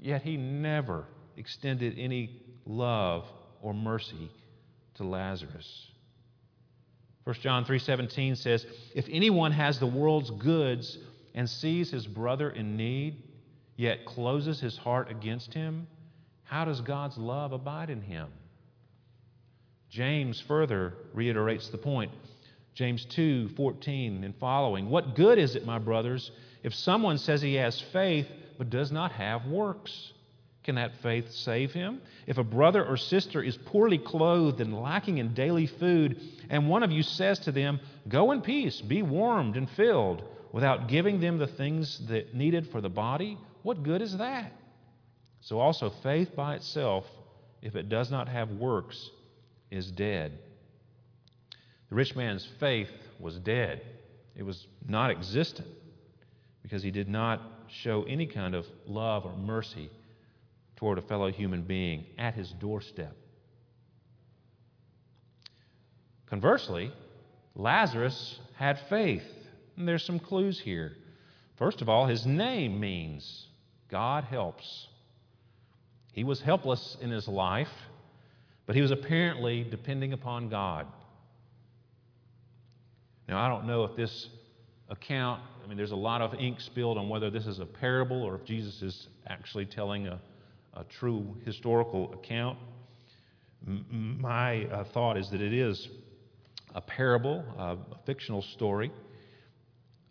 Yet 0.00 0.22
he 0.22 0.38
never 0.38 1.04
extended 1.36 1.98
any 1.98 2.40
love 2.64 3.26
or 3.60 3.74
mercy 3.74 4.30
to 4.94 5.04
Lazarus. 5.04 5.90
1 7.24 7.36
John 7.42 7.66
3:17 7.66 8.36
says, 8.36 8.66
"If 8.94 9.06
anyone 9.10 9.52
has 9.52 9.78
the 9.78 9.86
world's 9.86 10.30
goods 10.30 10.96
and 11.34 11.48
sees 11.48 11.90
his 11.90 12.06
brother 12.06 12.48
in 12.50 12.76
need, 12.76 13.22
yet 13.76 14.06
closes 14.06 14.60
his 14.60 14.78
heart 14.78 15.10
against 15.10 15.52
him, 15.52 15.86
how 16.44 16.64
does 16.64 16.80
God's 16.80 17.18
love 17.18 17.52
abide 17.52 17.90
in 17.90 18.00
him?" 18.00 18.28
James 19.88 20.40
further 20.40 20.94
reiterates 21.14 21.68
the 21.68 21.78
point. 21.78 22.12
James 22.74 23.04
2:14 23.06 24.22
and 24.24 24.36
following, 24.36 24.90
"What 24.90 25.14
good 25.14 25.38
is 25.38 25.56
it, 25.56 25.66
my 25.66 25.78
brothers, 25.78 26.30
if 26.62 26.74
someone 26.74 27.18
says 27.18 27.42
he 27.42 27.54
has 27.54 27.80
faith 27.80 28.30
but 28.56 28.70
does 28.70 28.92
not 28.92 29.12
have 29.12 29.46
works?" 29.46 30.12
Can 30.68 30.74
that 30.74 30.96
faith 30.96 31.30
save 31.30 31.72
him? 31.72 32.02
If 32.26 32.36
a 32.36 32.44
brother 32.44 32.84
or 32.84 32.98
sister 32.98 33.42
is 33.42 33.56
poorly 33.56 33.96
clothed 33.96 34.60
and 34.60 34.78
lacking 34.78 35.16
in 35.16 35.32
daily 35.32 35.64
food, 35.64 36.20
and 36.50 36.68
one 36.68 36.82
of 36.82 36.92
you 36.92 37.02
says 37.02 37.38
to 37.40 37.52
them, 37.52 37.80
Go 38.06 38.32
in 38.32 38.42
peace, 38.42 38.82
be 38.82 39.02
warmed 39.02 39.56
and 39.56 39.70
filled, 39.70 40.22
without 40.52 40.86
giving 40.88 41.20
them 41.20 41.38
the 41.38 41.46
things 41.46 42.06
that 42.08 42.34
needed 42.34 42.66
for 42.68 42.82
the 42.82 42.90
body, 42.90 43.38
what 43.62 43.82
good 43.82 44.02
is 44.02 44.18
that? 44.18 44.52
So 45.40 45.58
also 45.58 45.88
faith 45.88 46.36
by 46.36 46.56
itself, 46.56 47.06
if 47.62 47.74
it 47.74 47.88
does 47.88 48.10
not 48.10 48.28
have 48.28 48.50
works, 48.50 49.10
is 49.70 49.90
dead. 49.90 50.38
The 51.88 51.94
rich 51.94 52.14
man's 52.16 52.46
faith 52.60 52.90
was 53.18 53.38
dead. 53.38 53.82
It 54.36 54.42
was 54.42 54.66
not 54.86 55.10
existent 55.10 55.68
because 56.62 56.82
he 56.82 56.90
did 56.90 57.08
not 57.08 57.40
show 57.68 58.04
any 58.04 58.26
kind 58.26 58.54
of 58.54 58.66
love 58.86 59.24
or 59.24 59.36
mercy 59.36 59.90
toward 60.76 60.98
a 60.98 61.02
fellow 61.02 61.30
human 61.30 61.62
being 61.62 62.04
at 62.18 62.34
his 62.34 62.50
doorstep. 62.52 63.16
Conversely, 66.26 66.92
Lazarus 67.54 68.38
had 68.56 68.78
faith. 68.88 69.24
And 69.76 69.86
there's 69.86 70.04
some 70.04 70.18
clues 70.18 70.60
here. 70.60 70.96
First 71.56 71.82
of 71.82 71.88
all, 71.88 72.06
his 72.06 72.26
name 72.26 72.78
means 72.78 73.46
God 73.90 74.24
helps. 74.24 74.88
He 76.12 76.24
was 76.24 76.40
helpless 76.40 76.96
in 77.00 77.10
his 77.10 77.28
life, 77.28 77.68
but 78.68 78.76
he 78.76 78.82
was 78.82 78.92
apparently 78.92 79.64
depending 79.64 80.12
upon 80.12 80.48
God. 80.48 80.86
Now, 83.28 83.44
I 83.44 83.48
don't 83.48 83.66
know 83.66 83.82
if 83.82 83.96
this 83.96 84.28
account, 84.88 85.42
I 85.64 85.66
mean, 85.66 85.76
there's 85.76 85.90
a 85.90 85.96
lot 85.96 86.22
of 86.22 86.34
ink 86.34 86.60
spilled 86.60 86.96
on 86.96 87.08
whether 87.08 87.28
this 87.28 87.46
is 87.46 87.58
a 87.58 87.66
parable 87.66 88.22
or 88.22 88.36
if 88.36 88.44
Jesus 88.44 88.80
is 88.80 89.08
actually 89.26 89.66
telling 89.66 90.06
a 90.06 90.20
a 90.78 90.84
true 90.84 91.36
historical 91.44 92.12
account. 92.14 92.58
M- 93.66 94.18
my 94.20 94.64
uh, 94.66 94.84
thought 94.84 95.18
is 95.18 95.28
that 95.30 95.40
it 95.40 95.52
is 95.52 95.88
a 96.74 96.80
parable, 96.80 97.44
uh, 97.58 97.76
a 97.92 97.98
fictional 98.06 98.42
story. 98.42 98.92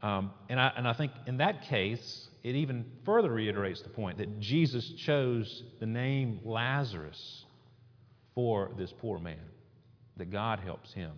Um, 0.01 0.31
and, 0.49 0.59
I, 0.59 0.71
and 0.75 0.87
I 0.87 0.93
think 0.93 1.11
in 1.25 1.37
that 1.37 1.63
case, 1.63 2.27
it 2.43 2.55
even 2.55 2.85
further 3.05 3.31
reiterates 3.31 3.81
the 3.81 3.89
point 3.89 4.17
that 4.19 4.39
Jesus 4.39 4.91
chose 4.91 5.63
the 5.79 5.85
name 5.85 6.39
Lazarus 6.43 7.45
for 8.37 8.69
this 8.77 8.93
poor 9.01 9.17
man, 9.17 9.39
that 10.17 10.29
God 10.29 10.59
helps 10.59 10.93
him. 10.93 11.11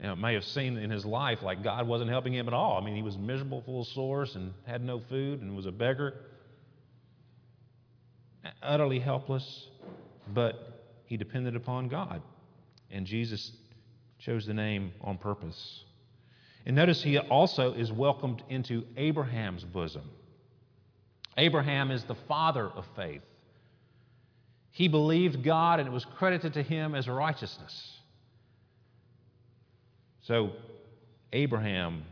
Now, 0.00 0.14
it 0.14 0.16
may 0.16 0.34
have 0.34 0.42
seemed 0.44 0.78
in 0.78 0.90
his 0.90 1.04
life 1.04 1.42
like 1.42 1.62
God 1.62 1.86
wasn't 1.86 2.10
helping 2.10 2.34
him 2.34 2.48
at 2.48 2.54
all. 2.54 2.76
I 2.76 2.84
mean, 2.84 2.96
he 2.96 3.02
was 3.02 3.16
miserable, 3.16 3.62
full 3.62 3.82
of 3.82 3.86
sores, 3.86 4.34
and 4.34 4.52
had 4.66 4.82
no 4.82 4.98
food, 4.98 5.40
and 5.40 5.54
was 5.54 5.66
a 5.66 5.70
beggar 5.70 6.14
utterly 8.60 8.98
helpless, 8.98 9.68
but 10.34 10.90
he 11.04 11.16
depended 11.16 11.54
upon 11.54 11.86
God. 11.86 12.20
And 12.90 13.06
Jesus 13.06 13.52
chose 14.18 14.46
the 14.46 14.54
name 14.54 14.90
on 15.02 15.18
purpose. 15.18 15.84
And 16.66 16.74
notice 16.74 17.00
he 17.00 17.16
also 17.16 17.74
is 17.74 17.92
welcomed 17.92 18.42
into 18.48 18.84
Abraham's 18.96 19.62
bosom. 19.62 20.10
Abraham 21.36 21.92
is 21.92 22.02
the 22.02 22.16
father 22.26 22.66
of 22.68 22.84
faith. 22.96 23.22
He 24.72 24.88
believed 24.88 25.42
God 25.42 25.80
and 25.80 25.88
it 25.88 25.92
was 25.92 26.04
credited 26.04 26.54
to 26.54 26.62
him 26.62 26.94
as 26.94 27.08
righteousness. 27.08 27.98
So, 30.22 30.52
Abraham, 31.32 32.04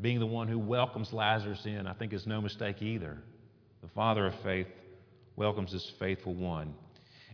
being 0.00 0.20
the 0.20 0.26
one 0.26 0.48
who 0.48 0.58
welcomes 0.58 1.12
Lazarus 1.12 1.66
in, 1.66 1.86
I 1.86 1.94
think 1.94 2.12
is 2.12 2.26
no 2.26 2.40
mistake 2.40 2.82
either. 2.82 3.18
The 3.82 3.88
father 3.88 4.26
of 4.26 4.34
faith 4.36 4.68
welcomes 5.36 5.72
this 5.72 5.90
faithful 5.98 6.34
one. 6.34 6.74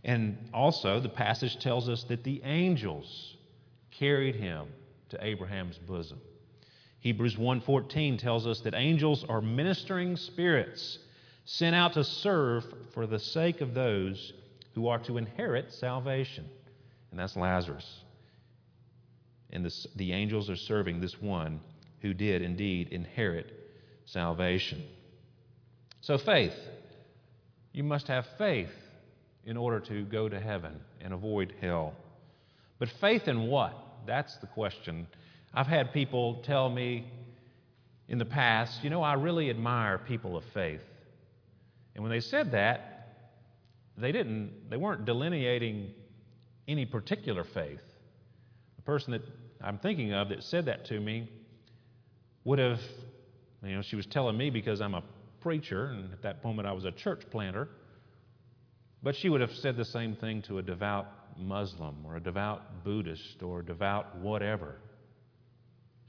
And 0.03 0.37
also, 0.53 0.99
the 0.99 1.09
passage 1.09 1.59
tells 1.59 1.87
us 1.87 2.03
that 2.05 2.23
the 2.23 2.41
angels 2.43 3.37
carried 3.91 4.35
him 4.35 4.67
to 5.09 5.23
Abraham's 5.23 5.77
bosom. 5.77 6.19
Hebrews 6.99 7.35
1:14 7.35 8.17
tells 8.17 8.47
us 8.47 8.61
that 8.61 8.73
angels 8.73 9.23
are 9.25 9.41
ministering 9.41 10.15
spirits 10.15 10.99
sent 11.45 11.75
out 11.75 11.93
to 11.93 12.03
serve 12.03 12.65
for 12.93 13.05
the 13.05 13.19
sake 13.19 13.61
of 13.61 13.73
those 13.73 14.33
who 14.73 14.87
are 14.87 14.99
to 14.99 15.17
inherit 15.17 15.71
salvation. 15.71 16.45
And 17.11 17.19
that's 17.19 17.35
Lazarus. 17.35 18.01
And 19.51 19.63
this, 19.63 19.85
the 19.95 20.11
angels 20.13 20.49
are 20.49 20.55
serving 20.55 20.99
this 20.99 21.21
one 21.21 21.59
who 22.01 22.13
did 22.13 22.41
indeed 22.41 22.89
inherit 22.89 23.53
salvation. 24.05 24.83
So, 26.01 26.17
faith 26.17 26.55
you 27.73 27.83
must 27.83 28.07
have 28.07 28.27
faith 28.37 28.71
in 29.45 29.57
order 29.57 29.79
to 29.79 30.05
go 30.05 30.29
to 30.29 30.39
heaven 30.39 30.79
and 31.01 31.13
avoid 31.13 31.53
hell. 31.59 31.93
But 32.79 32.87
faith 33.01 33.27
in 33.27 33.47
what? 33.47 33.75
That's 34.05 34.37
the 34.37 34.47
question. 34.47 35.07
I've 35.53 35.67
had 35.67 35.91
people 35.91 36.35
tell 36.43 36.69
me 36.69 37.05
in 38.07 38.19
the 38.19 38.25
past, 38.25 38.83
you 38.83 38.89
know, 38.89 39.01
I 39.01 39.13
really 39.13 39.49
admire 39.49 39.97
people 39.97 40.37
of 40.37 40.43
faith. 40.53 40.83
And 41.95 42.03
when 42.03 42.11
they 42.11 42.19
said 42.19 42.51
that, 42.51 42.92
they 43.97 44.11
didn't 44.11 44.69
they 44.69 44.77
weren't 44.77 45.05
delineating 45.05 45.93
any 46.67 46.85
particular 46.85 47.43
faith. 47.43 47.81
The 48.75 48.81
person 48.81 49.11
that 49.11 49.21
I'm 49.61 49.77
thinking 49.77 50.13
of 50.13 50.29
that 50.29 50.43
said 50.43 50.65
that 50.65 50.85
to 50.85 50.99
me 50.99 51.29
would 52.43 52.59
have 52.59 52.79
you 53.63 53.75
know, 53.75 53.81
she 53.81 53.95
was 53.95 54.05
telling 54.05 54.37
me 54.37 54.49
because 54.49 54.81
I'm 54.81 54.93
a 54.93 55.03
preacher, 55.39 55.87
and 55.87 56.11
at 56.11 56.21
that 56.23 56.43
moment 56.43 56.67
I 56.67 56.73
was 56.73 56.85
a 56.85 56.91
church 56.91 57.23
planter. 57.31 57.69
But 59.01 59.15
she 59.15 59.29
would 59.29 59.41
have 59.41 59.51
said 59.51 59.77
the 59.77 59.85
same 59.85 60.15
thing 60.15 60.41
to 60.43 60.57
a 60.57 60.61
devout 60.61 61.07
Muslim 61.37 62.05
or 62.05 62.17
a 62.17 62.19
devout 62.19 62.83
Buddhist 62.83 63.41
or 63.41 63.59
a 63.59 63.65
devout 63.65 64.17
whatever. 64.17 64.75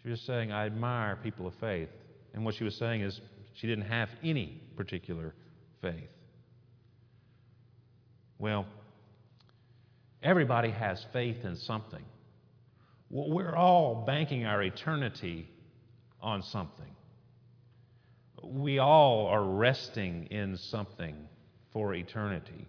She 0.02 0.10
was 0.10 0.20
saying, 0.20 0.52
I 0.52 0.66
admire 0.66 1.16
people 1.16 1.46
of 1.46 1.54
faith. 1.54 1.88
And 2.34 2.44
what 2.44 2.54
she 2.54 2.64
was 2.64 2.76
saying 2.76 3.00
is, 3.00 3.20
she 3.54 3.66
didn't 3.66 3.86
have 3.86 4.08
any 4.22 4.60
particular 4.76 5.34
faith. 5.80 6.10
Well, 8.44 8.66
everybody 10.22 10.68
has 10.68 11.02
faith 11.14 11.46
in 11.46 11.56
something. 11.56 12.04
We're 13.08 13.56
all 13.56 14.04
banking 14.06 14.44
our 14.44 14.62
eternity 14.62 15.48
on 16.20 16.42
something. 16.42 16.94
We 18.42 18.80
all 18.80 19.28
are 19.28 19.42
resting 19.42 20.26
in 20.26 20.58
something 20.58 21.16
for 21.72 21.94
eternity. 21.94 22.66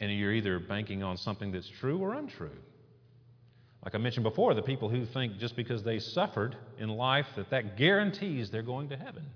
And 0.00 0.10
you're 0.10 0.32
either 0.32 0.58
banking 0.58 1.04
on 1.04 1.16
something 1.16 1.52
that's 1.52 1.70
true 1.78 1.98
or 1.98 2.14
untrue. 2.14 2.50
Like 3.84 3.94
I 3.94 3.98
mentioned 3.98 4.24
before, 4.24 4.54
the 4.54 4.62
people 4.62 4.88
who 4.88 5.06
think 5.06 5.38
just 5.38 5.54
because 5.54 5.84
they 5.84 6.00
suffered 6.00 6.56
in 6.80 6.88
life 6.88 7.26
that 7.36 7.50
that 7.50 7.76
guarantees 7.76 8.50
they're 8.50 8.62
going 8.62 8.88
to 8.88 8.96
heaven. 8.96 9.26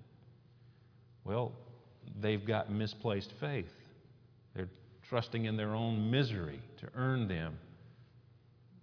Well, 1.22 1.52
they've 2.20 2.44
got 2.44 2.68
misplaced 2.68 3.32
faith. 3.38 3.70
They're 4.54 4.68
trusting 5.08 5.44
in 5.44 5.56
their 5.56 5.74
own 5.74 6.10
misery 6.10 6.60
to 6.78 6.88
earn 6.94 7.28
them 7.28 7.58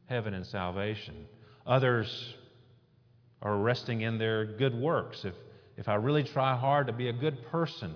heaven 0.08 0.34
and 0.34 0.46
salvation. 0.46 1.28
Others 1.66 2.36
are 3.42 3.58
resting 3.58 4.02
in 4.02 4.18
their 4.18 4.46
good 4.46 4.76
works. 4.76 5.24
If, 5.24 5.36
if 5.78 5.88
I 5.88 5.96
really 5.96 6.24
try 6.24 6.56
hard 6.58 6.88
to 6.88 6.94
be 6.94 7.10
a 7.10 7.14
good 7.14 7.46
person, 7.52 7.94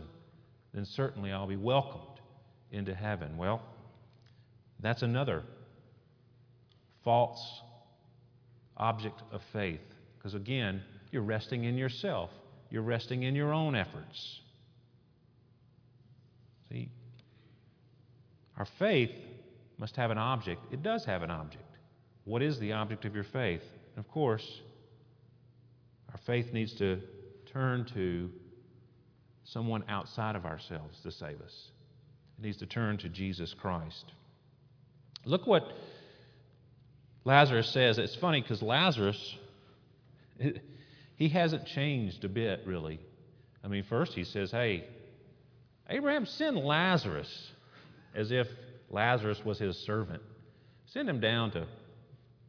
then 0.74 0.86
certainly 0.86 1.32
I'll 1.32 1.48
be 1.48 1.56
welcomed 1.56 2.20
into 2.72 2.94
heaven. 2.94 3.38
Well, 3.38 3.62
that's 4.80 5.02
another 5.02 5.44
false 7.04 7.62
object 8.78 9.22
of 9.32 9.42
faith. 9.52 9.82
Because 10.18 10.36
again, 10.36 10.82
you're 11.12 11.22
resting 11.22 11.66
in 11.66 11.78
yourself, 11.78 12.30
you're 12.70 12.82
resting 12.82 13.24
in 13.24 13.36
your 13.36 13.54
own 13.54 13.76
efforts. 13.76 14.42
See, 16.70 16.90
our 18.58 18.66
faith 18.80 19.12
must 19.78 19.96
have 19.96 20.12
an 20.12 20.18
object. 20.18 20.62
It 20.72 20.84
does 20.84 21.06
have 21.06 21.24
an 21.24 21.32
object. 21.32 21.64
What 22.26 22.42
is 22.42 22.60
the 22.60 22.74
object 22.74 23.06
of 23.06 23.16
your 23.16 23.24
faith? 23.24 23.64
And 23.96 24.06
of 24.06 24.12
course, 24.12 24.62
our 26.12 26.20
faith 26.26 26.54
needs 26.54 26.74
to 26.76 27.02
turn 27.52 27.86
to 27.94 28.30
someone 29.44 29.84
outside 29.90 30.36
of 30.36 30.46
ourselves 30.46 31.00
to 31.02 31.12
save 31.12 31.42
us. 31.42 31.72
It 32.38 32.46
needs 32.46 32.58
to 32.58 32.66
turn 32.66 32.98
to 33.00 33.10
Jesus 33.10 33.54
Christ. 33.54 34.06
Look 35.26 35.48
what 35.48 35.64
Lazarus 37.26 37.70
says. 37.70 37.98
It's 37.98 38.16
funny 38.16 38.42
because 38.42 38.62
Lazarus, 38.62 39.38
he 41.16 41.30
hasn't 41.30 41.66
changed 41.66 42.24
a 42.26 42.30
bit, 42.30 42.62
really. 42.66 43.00
I 43.64 43.68
mean, 43.68 43.84
first 43.84 44.14
he 44.14 44.24
says, 44.24 44.52
Hey, 44.52 44.86
Abraham, 45.90 46.26
send 46.26 46.58
Lazarus, 46.58 47.52
as 48.16 48.32
if 48.32 48.48
Lazarus 48.90 49.44
was 49.44 49.60
his 49.60 49.78
servant. 49.78 50.22
Send 50.86 51.10
him 51.10 51.20
down 51.20 51.52
to 51.52 51.66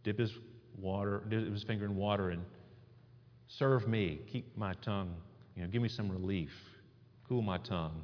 dip 0.02 0.18
his 0.18 0.32
water, 0.78 1.22
dip 1.28 1.50
his 1.50 1.62
finger 1.62 1.84
in 1.84 1.96
water, 1.96 2.30
and 2.30 2.42
serve 3.48 3.88
me. 3.88 4.20
Keep 4.30 4.56
my 4.56 4.74
tongue, 4.74 5.14
you 5.56 5.62
know, 5.62 5.68
give 5.68 5.82
me 5.82 5.88
some 5.88 6.10
relief, 6.10 6.52
cool 7.28 7.42
my 7.42 7.58
tongue. 7.58 8.02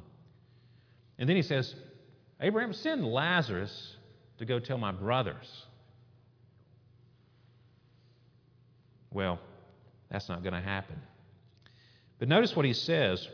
And 1.19 1.29
then 1.29 1.35
he 1.35 1.41
says, 1.43 1.75
Abraham, 2.39 2.73
send 2.73 3.05
Lazarus 3.05 3.95
to 4.39 4.45
go 4.45 4.59
tell 4.59 4.77
my 4.77 4.91
brothers. 4.91 5.65
Well, 9.11 9.39
that's 10.09 10.29
not 10.29 10.41
going 10.41 10.53
to 10.53 10.61
happen. 10.61 10.95
But 12.17 12.27
notice 12.27 12.55
what 12.55 12.65
he 12.65 12.73
says. 12.73 13.27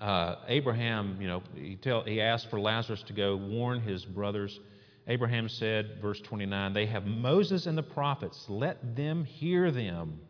Uh, 0.00 0.36
Abraham, 0.48 1.16
you 1.20 1.26
know, 1.26 1.42
he, 1.54 1.76
tell, 1.76 2.02
he 2.02 2.20
asked 2.20 2.50
for 2.50 2.60
Lazarus 2.60 3.02
to 3.04 3.12
go 3.12 3.36
warn 3.36 3.80
his 3.80 4.04
brothers. 4.04 4.60
Abraham 5.08 5.48
said, 5.48 5.98
verse 6.02 6.20
29, 6.20 6.72
They 6.72 6.86
have 6.86 7.06
Moses 7.06 7.66
and 7.66 7.78
the 7.78 7.82
prophets, 7.82 8.44
let 8.48 8.96
them 8.96 9.24
hear 9.24 9.70
them. 9.70 10.20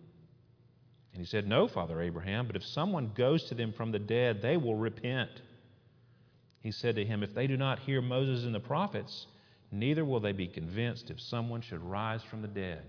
And 1.12 1.20
he 1.20 1.24
said, 1.24 1.48
No, 1.48 1.66
Father 1.66 2.00
Abraham, 2.00 2.46
but 2.46 2.56
if 2.56 2.64
someone 2.64 3.10
goes 3.16 3.44
to 3.44 3.54
them 3.54 3.72
from 3.72 3.90
the 3.90 3.98
dead, 3.98 4.40
they 4.42 4.56
will 4.56 4.76
repent. 4.76 5.30
He 6.60 6.70
said 6.70 6.96
to 6.96 7.04
him, 7.04 7.22
If 7.22 7.34
they 7.34 7.46
do 7.46 7.56
not 7.56 7.80
hear 7.80 8.00
Moses 8.02 8.44
and 8.44 8.54
the 8.54 8.60
prophets, 8.60 9.26
neither 9.72 10.04
will 10.04 10.20
they 10.20 10.32
be 10.32 10.46
convinced 10.46 11.10
if 11.10 11.18
someone 11.20 11.60
should 11.60 11.82
rise 11.82 12.22
from 12.22 12.42
the 12.42 12.48
dead. 12.48 12.82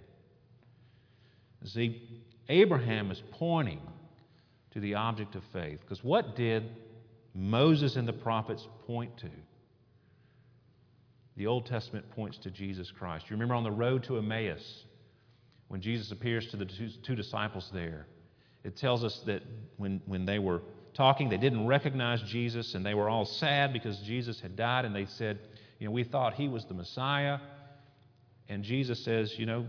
See, 1.63 2.21
Abraham 2.49 3.09
is 3.09 3.23
pointing 3.31 3.81
to 4.77 4.81
the 4.81 4.93
object 4.93 5.33
of 5.33 5.41
faith. 5.51 5.79
Because 5.81 6.03
what 6.03 6.35
did 6.35 6.69
Moses 7.33 7.95
and 7.95 8.07
the 8.07 8.13
prophets 8.13 8.67
point 8.85 9.17
to? 9.17 9.29
The 11.35 11.47
Old 11.47 11.65
Testament 11.65 12.07
points 12.11 12.37
to 12.39 12.51
Jesus 12.51 12.91
Christ. 12.91 13.25
You 13.27 13.33
remember 13.33 13.55
on 13.55 13.63
the 13.63 13.71
road 13.71 14.03
to 14.03 14.17
Emmaus, 14.17 14.85
when 15.67 15.81
Jesus 15.81 16.11
appears 16.11 16.45
to 16.51 16.57
the 16.57 16.65
two, 16.65 16.89
two 17.01 17.15
disciples 17.15 17.71
there, 17.73 18.05
it 18.63 18.77
tells 18.77 19.03
us 19.03 19.23
that 19.25 19.41
when, 19.77 19.99
when 20.05 20.27
they 20.27 20.37
were 20.37 20.61
talking, 20.93 21.27
they 21.27 21.37
didn't 21.37 21.65
recognize 21.65 22.21
Jesus, 22.21 22.75
and 22.75 22.85
they 22.85 22.93
were 22.93 23.09
all 23.09 23.25
sad 23.25 23.73
because 23.73 23.97
Jesus 24.01 24.39
had 24.39 24.55
died, 24.55 24.85
and 24.85 24.95
they 24.95 25.07
said, 25.07 25.39
You 25.79 25.87
know, 25.87 25.91
we 25.91 26.03
thought 26.03 26.35
he 26.35 26.47
was 26.47 26.65
the 26.65 26.75
Messiah. 26.75 27.39
And 28.47 28.63
Jesus 28.63 29.03
says, 29.03 29.39
You 29.39 29.47
know, 29.47 29.65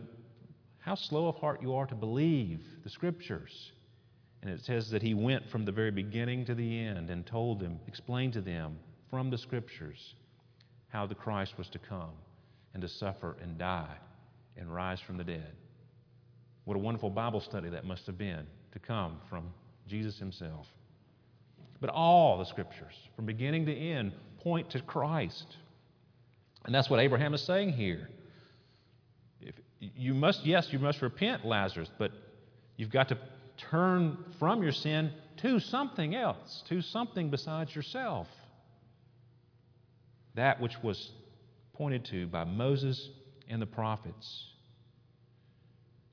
how 0.81 0.97
slow 0.97 1.29
of 1.29 1.37
heart 1.37 1.63
you 1.63 1.77
are 1.77 1.87
to 1.87 1.95
believe 1.95 2.61
the 2.85 2.91
Scriptures. 2.91 3.73
And 4.43 4.51
it 4.51 4.61
says 4.65 4.91
that 4.91 5.03
he 5.03 5.15
went 5.15 5.49
from 5.51 5.65
the 5.65 5.73
very 5.73 5.91
beginning 5.91 6.45
to 6.47 6.55
the 6.55 6.81
end 6.81 7.11
and 7.11 7.27
told 7.27 7.61
them, 7.61 7.81
explained 7.87 8.35
to 8.35 8.41
them 8.41 8.79
from 9.11 9.31
the 9.31 9.39
Scriptures 9.39 10.15
how 10.89 11.07
the 11.07 11.15
Christ 11.15 11.59
was 11.59 11.69
to 11.71 11.79
come 11.79 12.13
and 12.73 12.83
to 12.83 12.89
suffer 12.89 13.37
and 13.43 13.59
die 13.59 13.97
and 14.57 14.73
rise 14.73 15.01
from 15.01 15.17
the 15.17 15.25
dead. 15.25 15.53
What 16.65 16.77
a 16.77 16.81
wonderful 16.81 17.11
Bible 17.11 17.41
study 17.41 17.69
that 17.71 17.85
must 17.85 18.07
have 18.07 18.19
been 18.19 18.47
to 18.73 18.79
come 18.79 19.19
from 19.29 19.45
Jesus 19.89 20.19
himself. 20.19 20.67
But 21.81 21.91
all 21.91 22.39
the 22.39 22.45
Scriptures, 22.45 22.95
from 23.17 23.27
beginning 23.27 23.67
to 23.67 23.75
end, 23.75 24.13
point 24.41 24.71
to 24.71 24.81
Christ. 24.81 25.57
And 26.65 26.75
that's 26.75 26.91
what 26.91 27.01
Abraham 27.01 27.35
is 27.35 27.43
saying 27.43 27.73
here 27.73 28.09
If 29.41 29.55
you 29.81 30.15
must, 30.15 30.45
yes, 30.45 30.73
you 30.73 30.79
must 30.79 31.03
repent, 31.03 31.45
Lazarus, 31.45 31.91
but 31.99 32.13
you've 32.77 32.91
got 32.91 33.09
to 33.09 33.19
turn 33.59 34.17
from 34.39 34.63
your 34.63 34.73
sin 34.73 35.13
to 35.39 35.61
something 35.61 36.15
else, 36.15 36.63
to 36.69 36.81
something 36.81 37.31
besides 37.31 37.75
yourself. 37.75 38.27
That 40.35 40.61
which 40.61 40.75
was 40.83 41.11
pointed 41.75 42.05
to 42.07 42.27
by 42.27 42.45
Moses 42.45 43.09
and 43.49 43.61
the 43.61 43.67
prophets. 43.67 44.47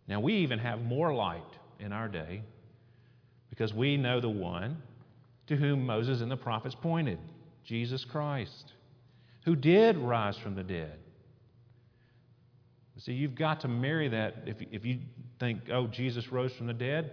Now, 0.08 0.20
we 0.20 0.36
even 0.36 0.60
have 0.60 0.82
more 0.82 1.14
light 1.14 1.42
in 1.80 1.92
our 1.92 2.08
day 2.08 2.44
because 3.50 3.74
we 3.74 3.98
know 3.98 4.20
the 4.20 4.30
one 4.30 4.82
to 5.48 5.56
whom 5.56 5.86
Moses 5.86 6.22
and 6.22 6.30
the 6.30 6.38
prophets 6.38 6.76
pointed 6.76 7.20
Jesus 7.64 8.06
Christ, 8.06 8.74
who 9.44 9.56
did 9.56 9.98
rise 9.98 10.38
from 10.38 10.56
the 10.56 10.64
dead 10.64 11.00
See, 12.98 13.14
you've 13.14 13.36
got 13.36 13.62
to 13.62 13.68
marry 13.68 14.08
that. 14.10 14.36
If, 14.46 14.58
if 14.72 14.86
you 14.86 15.00
think, 15.40 15.70
oh, 15.72 15.88
Jesus 15.88 16.32
rose 16.32 16.54
from 16.54 16.68
the 16.68 16.74
dead, 16.74 17.12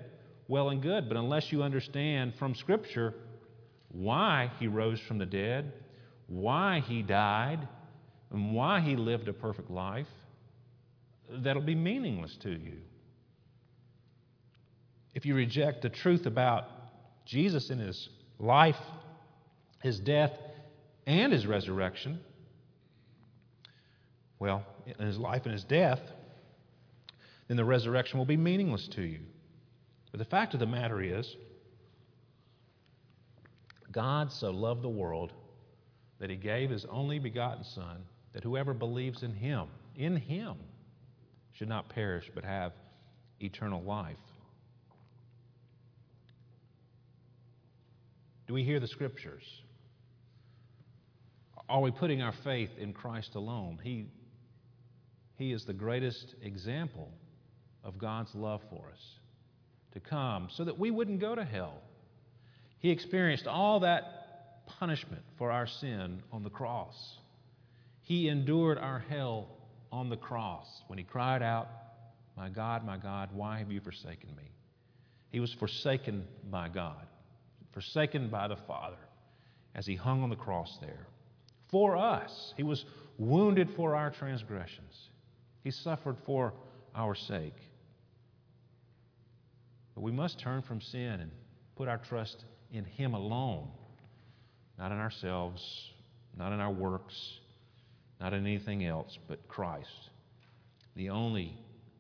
well 0.52 0.68
and 0.68 0.82
good. 0.82 1.08
But 1.08 1.16
unless 1.16 1.50
you 1.50 1.62
understand 1.62 2.34
from 2.38 2.54
Scripture 2.54 3.14
why 3.88 4.50
he 4.60 4.68
rose 4.68 5.00
from 5.00 5.16
the 5.16 5.24
dead, 5.24 5.72
why 6.26 6.80
he 6.86 7.00
died, 7.00 7.66
and 8.30 8.52
why 8.54 8.80
he 8.80 8.94
lived 8.94 9.28
a 9.28 9.32
perfect 9.32 9.70
life, 9.70 10.06
that'll 11.30 11.62
be 11.62 11.74
meaningless 11.74 12.36
to 12.42 12.50
you. 12.50 12.76
If 15.14 15.24
you 15.24 15.34
reject 15.34 15.80
the 15.80 15.88
truth 15.88 16.26
about 16.26 16.64
Jesus 17.24 17.70
in 17.70 17.78
his 17.78 18.10
life, 18.38 18.76
his 19.82 19.98
death, 20.00 20.32
and 21.06 21.32
his 21.32 21.46
resurrection, 21.46 22.20
well, 24.38 24.66
in 24.84 25.06
his 25.06 25.16
life 25.16 25.44
and 25.44 25.52
his 25.52 25.64
death, 25.64 26.00
then 27.48 27.56
the 27.56 27.64
resurrection 27.64 28.18
will 28.18 28.26
be 28.26 28.36
meaningless 28.36 28.86
to 28.88 29.02
you. 29.02 29.20
But 30.12 30.18
the 30.18 30.26
fact 30.26 30.52
of 30.52 30.60
the 30.60 30.66
matter 30.66 31.02
is, 31.02 31.36
God 33.90 34.30
so 34.30 34.50
loved 34.50 34.82
the 34.82 34.88
world 34.88 35.32
that 36.20 36.30
he 36.30 36.36
gave 36.36 36.70
his 36.70 36.84
only 36.84 37.18
begotten 37.18 37.64
Son, 37.64 38.04
that 38.34 38.44
whoever 38.44 38.74
believes 38.74 39.22
in 39.22 39.32
him, 39.32 39.66
in 39.96 40.16
him, 40.16 40.54
should 41.52 41.68
not 41.68 41.88
perish 41.88 42.30
but 42.34 42.44
have 42.44 42.72
eternal 43.40 43.82
life. 43.82 44.16
Do 48.46 48.54
we 48.54 48.64
hear 48.64 48.80
the 48.80 48.86
scriptures? 48.88 49.62
Are 51.68 51.80
we 51.80 51.90
putting 51.90 52.20
our 52.20 52.32
faith 52.32 52.70
in 52.78 52.92
Christ 52.92 53.34
alone? 53.34 53.78
He, 53.82 54.06
he 55.36 55.52
is 55.52 55.64
the 55.64 55.72
greatest 55.72 56.34
example 56.42 57.10
of 57.82 57.96
God's 57.98 58.34
love 58.34 58.60
for 58.70 58.90
us 58.92 59.18
to 59.92 60.00
come 60.00 60.48
so 60.50 60.64
that 60.64 60.78
we 60.78 60.90
wouldn't 60.90 61.20
go 61.20 61.34
to 61.34 61.44
hell. 61.44 61.80
He 62.78 62.90
experienced 62.90 63.46
all 63.46 63.80
that 63.80 64.66
punishment 64.66 65.22
for 65.38 65.50
our 65.50 65.66
sin 65.66 66.22
on 66.32 66.42
the 66.42 66.50
cross. 66.50 67.16
He 68.02 68.28
endured 68.28 68.78
our 68.78 68.98
hell 69.08 69.48
on 69.90 70.08
the 70.08 70.16
cross 70.16 70.66
when 70.88 70.98
he 70.98 71.04
cried 71.04 71.42
out, 71.42 71.68
My 72.36 72.48
God, 72.48 72.84
my 72.84 72.96
God, 72.96 73.30
why 73.32 73.58
have 73.58 73.70
you 73.70 73.80
forsaken 73.80 74.30
me? 74.36 74.50
He 75.30 75.40
was 75.40 75.52
forsaken 75.54 76.24
by 76.50 76.68
God, 76.68 77.06
forsaken 77.72 78.28
by 78.28 78.48
the 78.48 78.56
Father 78.56 78.96
as 79.74 79.86
he 79.86 79.94
hung 79.94 80.22
on 80.22 80.30
the 80.30 80.36
cross 80.36 80.78
there. 80.80 81.06
For 81.70 81.96
us, 81.96 82.52
he 82.56 82.62
was 82.62 82.84
wounded 83.18 83.70
for 83.76 83.94
our 83.94 84.10
transgressions, 84.10 85.08
he 85.62 85.70
suffered 85.70 86.16
for 86.26 86.52
our 86.94 87.14
sake. 87.14 87.56
But 89.94 90.02
we 90.02 90.12
must 90.12 90.38
turn 90.38 90.62
from 90.62 90.80
sin 90.80 91.20
and 91.20 91.30
put 91.76 91.88
our 91.88 91.98
trust 91.98 92.44
in 92.72 92.84
him 92.84 93.14
alone, 93.14 93.68
not 94.78 94.92
in 94.92 94.98
ourselves, 94.98 95.90
not 96.36 96.52
in 96.52 96.60
our 96.60 96.70
works, 96.70 97.38
not 98.20 98.32
in 98.32 98.46
anything 98.46 98.84
else 98.84 99.18
but 99.28 99.46
Christ, 99.48 100.10
the 100.96 101.10
only 101.10 101.58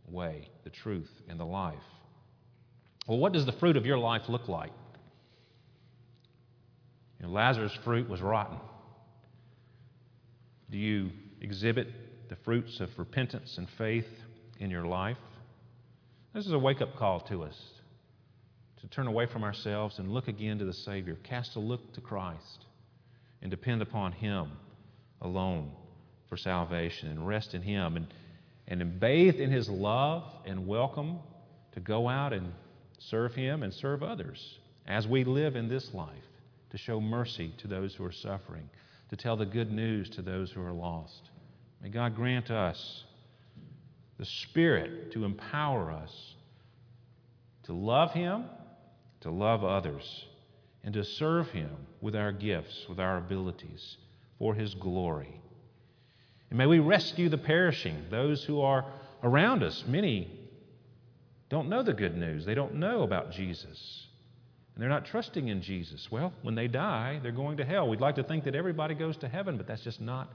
way, 0.08 0.48
the 0.64 0.70
truth, 0.70 1.10
and 1.28 1.38
the 1.38 1.44
life. 1.44 1.74
Well, 3.06 3.18
what 3.18 3.32
does 3.32 3.44
the 3.44 3.52
fruit 3.52 3.76
of 3.76 3.84
your 3.84 3.98
life 3.98 4.28
look 4.28 4.48
like? 4.48 4.72
You 7.20 7.26
know, 7.26 7.32
Lazarus' 7.32 7.76
fruit 7.84 8.08
was 8.08 8.20
rotten. 8.20 8.58
Do 10.70 10.78
you 10.78 11.10
exhibit 11.40 11.88
the 12.28 12.36
fruits 12.36 12.80
of 12.80 12.88
repentance 12.96 13.58
and 13.58 13.68
faith 13.76 14.08
in 14.58 14.70
your 14.70 14.86
life? 14.86 15.18
This 16.32 16.46
is 16.46 16.52
a 16.52 16.58
wake 16.58 16.80
up 16.80 16.96
call 16.96 17.20
to 17.22 17.42
us 17.42 17.56
to 18.82 18.88
turn 18.88 19.06
away 19.06 19.26
from 19.26 19.44
ourselves 19.44 20.00
and 20.00 20.12
look 20.12 20.26
again 20.26 20.58
to 20.58 20.64
the 20.64 20.72
Savior. 20.72 21.16
Cast 21.22 21.54
a 21.54 21.60
look 21.60 21.92
to 21.94 22.00
Christ 22.00 22.66
and 23.40 23.50
depend 23.50 23.80
upon 23.80 24.10
Him 24.10 24.50
alone 25.20 25.70
for 26.28 26.36
salvation 26.36 27.08
and 27.08 27.26
rest 27.26 27.54
in 27.54 27.62
Him 27.62 27.96
and, 27.96 28.06
and 28.66 28.98
bathed 28.98 29.38
in 29.38 29.52
His 29.52 29.68
love 29.68 30.24
and 30.44 30.66
welcome 30.66 31.20
to 31.72 31.80
go 31.80 32.08
out 32.08 32.32
and 32.32 32.52
serve 32.98 33.34
Him 33.34 33.62
and 33.62 33.72
serve 33.72 34.02
others 34.02 34.58
as 34.86 35.06
we 35.06 35.22
live 35.22 35.54
in 35.54 35.68
this 35.68 35.94
life, 35.94 36.10
to 36.70 36.76
show 36.76 37.00
mercy 37.00 37.54
to 37.58 37.68
those 37.68 37.94
who 37.94 38.04
are 38.04 38.12
suffering, 38.12 38.68
to 39.10 39.16
tell 39.16 39.36
the 39.36 39.46
good 39.46 39.70
news 39.70 40.10
to 40.10 40.22
those 40.22 40.50
who 40.50 40.60
are 40.60 40.72
lost. 40.72 41.30
May 41.80 41.88
God 41.88 42.16
grant 42.16 42.50
us 42.50 43.04
the 44.18 44.24
Spirit 44.24 45.12
to 45.12 45.24
empower 45.24 45.92
us 45.92 46.34
to 47.64 47.72
love 47.72 48.10
Him, 48.12 48.44
to 49.22 49.30
love 49.30 49.64
others, 49.64 50.26
and 50.84 50.94
to 50.94 51.04
serve 51.04 51.50
Him 51.50 51.70
with 52.00 52.14
our 52.14 52.32
gifts, 52.32 52.86
with 52.88 53.00
our 53.00 53.18
abilities, 53.18 53.96
for 54.38 54.54
His 54.54 54.74
glory. 54.74 55.40
And 56.50 56.58
may 56.58 56.66
we 56.66 56.80
rescue 56.80 57.28
the 57.28 57.38
perishing, 57.38 58.04
those 58.10 58.44
who 58.44 58.60
are 58.60 58.84
around 59.22 59.62
us. 59.62 59.84
Many 59.86 60.38
don't 61.48 61.68
know 61.68 61.82
the 61.82 61.92
good 61.92 62.16
news, 62.16 62.44
they 62.44 62.54
don't 62.54 62.74
know 62.74 63.02
about 63.02 63.30
Jesus. 63.30 64.06
And 64.74 64.82
they're 64.82 64.88
not 64.88 65.04
trusting 65.04 65.48
in 65.48 65.60
Jesus. 65.60 66.10
Well, 66.10 66.32
when 66.42 66.54
they 66.54 66.66
die, 66.66 67.20
they're 67.22 67.30
going 67.30 67.58
to 67.58 67.64
hell. 67.64 67.88
We'd 67.88 68.00
like 68.00 68.14
to 68.14 68.22
think 68.22 68.44
that 68.44 68.54
everybody 68.54 68.94
goes 68.94 69.18
to 69.18 69.28
heaven, 69.28 69.58
but 69.58 69.66
that's 69.66 69.82
just 69.82 70.00
not 70.00 70.32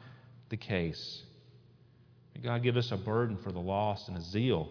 the 0.50 0.58
case. 0.58 1.24
May 2.36 2.42
God 2.42 2.62
give 2.62 2.78
us 2.78 2.92
a 2.92 2.98
burden 2.98 3.38
for 3.38 3.52
the 3.52 3.60
lost 3.60 4.08
and 4.10 4.18
a 4.18 4.22
zeal 4.22 4.70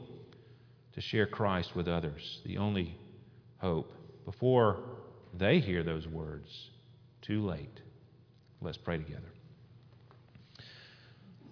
to 0.92 1.00
share 1.00 1.26
Christ 1.26 1.74
with 1.74 1.88
others, 1.88 2.40
the 2.46 2.58
only 2.58 2.96
hope. 3.58 3.92
Before 4.26 4.80
they 5.32 5.60
hear 5.60 5.82
those 5.82 6.06
words, 6.06 6.50
too 7.22 7.46
late. 7.46 7.80
Let's 8.60 8.76
pray 8.76 8.98
together. 8.98 9.32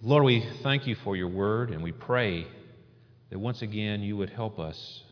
Lord, 0.03 0.25
we 0.25 0.45
thank 0.61 0.85
you 0.85 0.95
for 1.03 1.15
your 1.15 1.29
word, 1.29 1.71
and 1.71 1.81
we 1.81 1.91
pray 1.91 2.45
that 3.29 3.39
once 3.39 3.61
again 3.63 4.01
you 4.01 4.17
would 4.17 4.29
help 4.29 4.59
us 4.59 5.03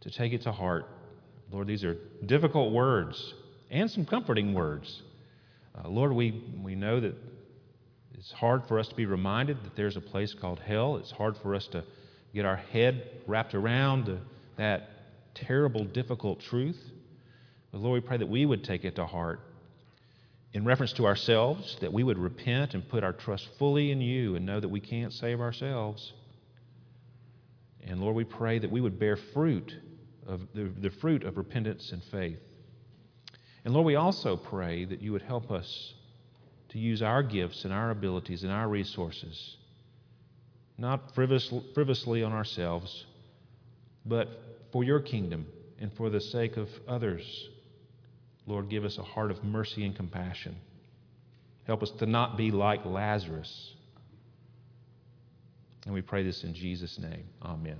to 0.00 0.10
take 0.10 0.32
it 0.32 0.42
to 0.42 0.52
heart. 0.52 0.86
Lord, 1.52 1.68
these 1.68 1.84
are 1.84 1.96
difficult 2.24 2.72
words 2.72 3.34
and 3.70 3.90
some 3.90 4.04
comforting 4.06 4.54
words. 4.54 5.02
Uh, 5.78 5.88
Lord, 5.88 6.12
we, 6.12 6.42
we 6.62 6.74
know 6.74 7.00
that 7.00 7.14
it's 8.14 8.32
hard 8.32 8.66
for 8.66 8.78
us 8.78 8.88
to 8.88 8.94
be 8.94 9.04
reminded 9.04 9.62
that 9.62 9.76
there's 9.76 9.96
a 9.96 10.00
place 10.00 10.34
called 10.34 10.58
hell. 10.58 10.96
It's 10.96 11.10
hard 11.10 11.36
for 11.42 11.54
us 11.54 11.66
to 11.68 11.84
get 12.34 12.44
our 12.44 12.56
head 12.56 13.08
wrapped 13.26 13.54
around 13.54 14.18
that 14.56 14.88
terrible, 15.36 15.84
difficult 15.84 16.40
truth. 16.40 16.80
But 17.70 17.80
Lord, 17.80 18.02
we 18.02 18.06
pray 18.06 18.16
that 18.16 18.28
we 18.28 18.46
would 18.46 18.64
take 18.64 18.84
it 18.84 18.96
to 18.96 19.06
heart 19.06 19.40
in 20.52 20.64
reference 20.64 20.94
to 20.94 21.06
ourselves, 21.06 21.76
that 21.80 21.92
we 21.92 22.02
would 22.02 22.18
repent 22.18 22.74
and 22.74 22.88
put 22.88 23.04
our 23.04 23.12
trust 23.12 23.48
fully 23.58 23.90
in 23.90 24.00
you 24.00 24.36
and 24.36 24.46
know 24.46 24.58
that 24.58 24.68
we 24.68 24.80
can't 24.80 25.12
save 25.12 25.40
ourselves. 25.40 26.12
And 27.86 28.00
Lord, 28.00 28.16
we 28.16 28.24
pray 28.24 28.58
that 28.58 28.70
we 28.70 28.80
would 28.80 28.98
bear 28.98 29.16
fruit 29.16 29.74
of 30.26 30.40
the, 30.54 30.72
the 30.80 30.90
fruit 30.90 31.24
of 31.24 31.36
repentance 31.36 31.92
and 31.92 32.02
faith. 32.04 32.38
And 33.64 33.74
Lord, 33.74 33.86
we 33.86 33.96
also 33.96 34.36
pray 34.36 34.84
that 34.84 35.02
you 35.02 35.12
would 35.12 35.22
help 35.22 35.50
us 35.50 35.94
to 36.70 36.78
use 36.78 37.02
our 37.02 37.22
gifts 37.22 37.64
and 37.64 37.72
our 37.72 37.90
abilities 37.90 38.42
and 38.42 38.52
our 38.52 38.68
resources, 38.68 39.56
not 40.78 41.14
frivolously 41.14 42.22
on 42.22 42.32
ourselves, 42.32 43.06
but 44.04 44.55
for 44.76 44.84
your 44.84 45.00
kingdom 45.00 45.46
and 45.80 45.90
for 45.94 46.10
the 46.10 46.20
sake 46.20 46.58
of 46.58 46.68
others 46.86 47.48
Lord, 48.46 48.68
give 48.68 48.84
us 48.84 48.98
a 48.98 49.02
heart 49.02 49.30
of 49.30 49.42
mercy 49.42 49.84
and 49.84 49.96
compassion. 49.96 50.54
Help 51.64 51.82
us 51.82 51.90
to 51.92 52.06
not 52.06 52.36
be 52.36 52.52
like 52.52 52.84
Lazarus. 52.84 53.74
And 55.84 55.92
we 55.92 56.00
pray 56.00 56.22
this 56.22 56.44
in 56.44 56.54
Jesus' 56.54 56.98
name. 56.98 57.24
Amen. 57.42 57.78